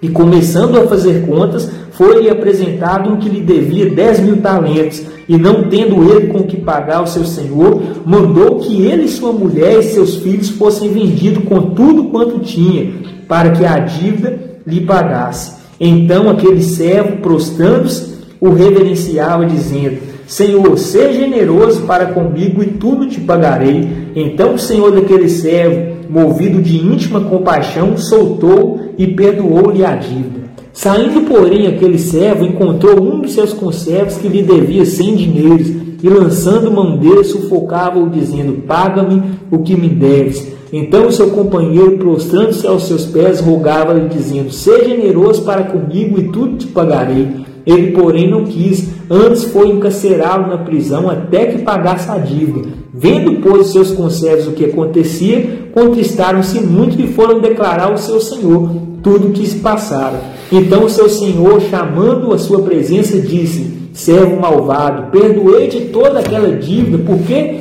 E 0.00 0.08
começando 0.10 0.78
a 0.78 0.86
fazer 0.86 1.26
contas, 1.26 1.68
foi-lhe 1.90 2.30
apresentado 2.30 3.10
um 3.10 3.16
que 3.16 3.28
lhe 3.28 3.40
devia 3.40 3.90
dez 3.90 4.20
mil 4.20 4.36
talentos, 4.36 5.02
e 5.28 5.36
não 5.36 5.64
tendo 5.68 6.08
ele 6.08 6.28
com 6.28 6.44
que 6.44 6.58
pagar 6.58 7.02
o 7.02 7.06
seu 7.08 7.24
senhor, 7.24 7.82
mandou 8.04 8.60
que 8.60 8.82
ele, 8.82 9.08
sua 9.08 9.32
mulher 9.32 9.80
e 9.80 9.82
seus 9.82 10.14
filhos 10.14 10.50
fossem 10.50 10.88
vendidos 10.92 11.42
com 11.44 11.62
tudo 11.70 12.04
quanto 12.04 12.38
tinha, 12.38 13.15
para 13.28 13.50
que 13.50 13.64
a 13.64 13.78
dívida 13.78 14.38
lhe 14.66 14.80
pagasse. 14.80 15.56
Então 15.78 16.28
aquele 16.30 16.62
servo, 16.62 17.18
prostrando-se, 17.18 18.16
o 18.40 18.50
reverenciava, 18.50 19.46
dizendo: 19.46 19.98
Senhor, 20.26 20.76
seja 20.78 21.20
generoso 21.20 21.82
para 21.82 22.06
comigo 22.06 22.62
e 22.62 22.66
tudo 22.66 23.08
te 23.08 23.20
pagarei. 23.20 23.88
Então 24.14 24.54
o 24.54 24.58
senhor 24.58 24.92
daquele 24.92 25.28
servo, 25.28 25.96
movido 26.08 26.60
de 26.60 26.78
íntima 26.78 27.20
compaixão, 27.20 27.96
soltou 27.96 28.80
e 28.98 29.06
perdoou-lhe 29.06 29.84
a 29.84 29.94
dívida. 29.94 30.46
Saindo, 30.72 31.22
porém, 31.22 31.66
aquele 31.66 31.98
servo 31.98 32.44
encontrou 32.44 33.00
um 33.00 33.20
dos 33.20 33.32
seus 33.32 33.52
conservos 33.54 34.18
que 34.18 34.28
lhe 34.28 34.42
devia 34.42 34.84
cem 34.84 35.16
dinheiros, 35.16 35.68
e 36.02 36.08
lançando 36.08 36.70
mão 36.70 36.96
dele, 36.96 37.24
sufocava-o, 37.24 38.08
dizendo: 38.08 38.62
Paga-me 38.62 39.22
o 39.50 39.58
que 39.58 39.74
me 39.74 39.88
deves. 39.88 40.54
Então 40.72 41.06
o 41.06 41.12
seu 41.12 41.30
companheiro, 41.30 41.96
prostrando-se 41.98 42.66
aos 42.66 42.86
seus 42.86 43.06
pés, 43.06 43.40
rogava-lhe, 43.40 44.08
dizendo: 44.08 44.50
Seja 44.50 44.88
generoso 44.88 45.42
para 45.42 45.64
comigo 45.64 46.18
e 46.18 46.28
tudo 46.28 46.56
te 46.56 46.66
pagarei. 46.66 47.46
Ele, 47.64 47.90
porém, 47.90 48.30
não 48.30 48.44
quis, 48.44 48.90
antes 49.10 49.44
foi 49.44 49.68
encarcerá-lo 49.68 50.46
na 50.46 50.58
prisão 50.58 51.10
até 51.10 51.46
que 51.46 51.62
pagasse 51.62 52.08
a 52.08 52.16
dívida. 52.16 52.68
Vendo, 52.94 53.40
pois, 53.42 53.68
seus 53.68 53.90
conservos 53.90 54.46
o 54.46 54.52
que 54.52 54.66
acontecia, 54.66 55.70
contristaram-se 55.74 56.60
muito 56.60 57.00
e 57.00 57.08
foram 57.08 57.40
declarar 57.40 57.90
ao 57.90 57.98
seu 57.98 58.20
senhor 58.20 58.70
tudo 59.02 59.28
o 59.28 59.32
que 59.32 59.46
se 59.46 59.58
passara. 59.58 60.20
Então 60.50 60.84
o 60.84 60.90
seu 60.90 61.08
senhor, 61.08 61.60
chamando 61.60 62.32
a 62.32 62.38
sua 62.38 62.62
presença, 62.62 63.20
disse: 63.20 63.85
Servo 63.96 64.38
malvado, 64.38 65.10
perdoei-te 65.10 65.86
toda 65.86 66.20
aquela 66.20 66.54
dívida, 66.54 66.98
porque 66.98 67.60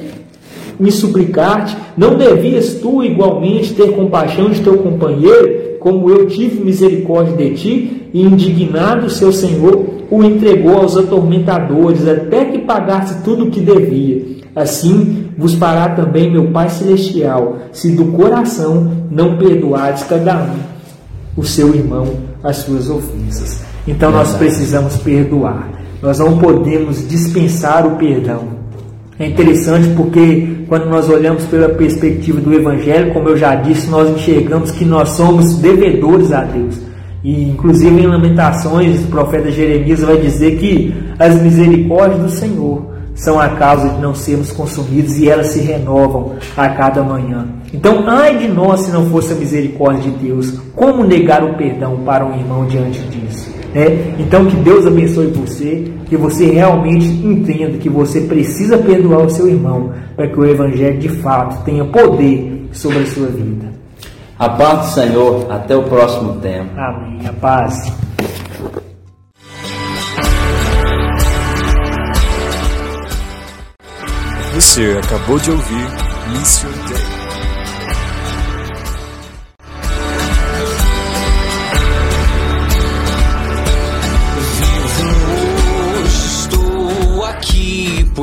me 0.78 0.92
suplicar-te? 0.92 1.78
Não 1.96 2.18
devias 2.18 2.74
tu 2.74 3.02
igualmente 3.02 3.74
ter 3.74 3.94
compaixão 3.94 4.50
de 4.50 4.60
teu 4.60 4.80
companheiro, 4.80 5.78
como 5.80 6.10
eu 6.10 6.28
tive 6.28 6.62
misericórdia 6.62 7.38
de 7.38 7.56
ti? 7.56 8.10
E 8.14 8.22
indignado 8.22 9.10
seu 9.10 9.32
senhor, 9.32 9.86
o 10.12 10.22
entregou 10.26 10.76
aos 10.78 10.98
atormentadores, 10.98 12.06
até 12.06 12.44
que 12.44 12.60
pagasse 12.60 13.24
tudo 13.24 13.46
o 13.46 13.50
que 13.50 13.62
devia. 13.62 14.36
Assim 14.54 15.28
vos 15.38 15.54
fará 15.54 15.88
também 15.96 16.30
meu 16.30 16.48
Pai 16.48 16.68
Celestial, 16.68 17.60
se 17.72 17.92
do 17.92 18.08
coração 18.08 18.92
não 19.10 19.38
perdoares 19.38 20.04
cada 20.04 20.44
um 20.44 20.76
o 21.38 21.46
seu 21.46 21.74
irmão 21.74 22.08
as 22.44 22.58
suas 22.58 22.90
ofensas. 22.90 23.62
Então 23.88 24.12
nós 24.12 24.34
precisamos 24.36 24.98
perdoar. 24.98 25.85
Nós 26.02 26.20
não 26.20 26.38
podemos 26.38 27.08
dispensar 27.08 27.86
o 27.86 27.96
perdão. 27.98 28.56
É 29.18 29.28
interessante 29.28 29.88
porque 29.96 30.66
quando 30.68 30.88
nós 30.88 31.10
olhamos 31.10 31.46
pela 31.46 31.70
perspectiva 31.70 32.42
do 32.42 32.54
Evangelho, 32.54 33.14
como 33.14 33.30
eu 33.30 33.38
já 33.38 33.56
disse, 33.56 33.90
nós 33.90 34.10
enxergamos 34.10 34.72
que 34.72 34.84
nós 34.84 35.10
somos 35.10 35.56
devedores 35.56 36.32
a 36.34 36.44
Deus. 36.44 36.80
E 37.24 37.50
inclusive 37.50 38.02
em 38.02 38.08
Lamentações, 38.08 39.04
o 39.04 39.08
profeta 39.08 39.50
Jeremias 39.50 40.02
vai 40.02 40.18
dizer 40.18 40.58
que 40.58 40.94
as 41.18 41.42
misericórdias 41.42 42.22
do 42.22 42.30
Senhor 42.30 42.96
são 43.16 43.40
a 43.40 43.50
causa 43.50 43.90
de 43.90 44.02
não 44.02 44.14
sermos 44.14 44.52
consumidos 44.52 45.18
e 45.18 45.30
elas 45.30 45.48
se 45.48 45.60
renovam 45.60 46.34
a 46.56 46.70
cada 46.70 47.02
manhã. 47.02 47.48
Então, 47.74 48.04
ai 48.08 48.38
de 48.38 48.48
nós 48.48 48.82
se 48.82 48.92
não 48.92 49.06
fosse 49.10 49.34
a 49.34 49.36
misericórdia 49.36 50.12
de 50.12 50.18
Deus, 50.28 50.52
como 50.76 51.04
negar 51.06 51.44
o 51.44 51.56
perdão 51.56 51.98
para 52.06 52.26
um 52.26 52.38
irmão 52.38 52.66
diante 52.68 53.00
disso? 53.08 53.25
Né? 53.76 54.16
Então, 54.18 54.46
que 54.46 54.56
Deus 54.56 54.88
abençoe 54.88 55.28
você, 55.28 55.92
que 56.06 56.16
você 56.16 56.46
realmente 56.46 57.06
entenda 57.06 57.78
que 57.78 57.90
você 57.90 58.22
precisa 58.22 58.78
perdoar 58.78 59.26
o 59.26 59.30
seu 59.30 59.50
irmão 59.50 59.92
para 60.16 60.30
que 60.30 60.40
o 60.40 60.46
Evangelho 60.46 60.98
de 60.98 61.10
fato 61.10 61.62
tenha 61.66 61.84
poder 61.84 62.70
sobre 62.72 63.00
a 63.00 63.06
sua 63.06 63.28
vida. 63.28 63.74
A 64.40 64.48
paz 64.48 64.80
do 64.80 64.94
Senhor, 64.94 65.52
até 65.52 65.76
o 65.76 65.84
próximo 65.84 66.40
tempo. 66.40 66.72
Amém. 66.78 67.28
A 67.28 67.34
paz. 67.34 67.94
Você 74.54 74.98
acabou 75.04 75.38
de 75.38 75.52
ouvir 75.52 75.88
Mission 76.32 76.70
Day. 76.88 77.15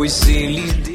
Pois 0.03 0.27
ele 0.27 0.73
deu. 0.73 0.92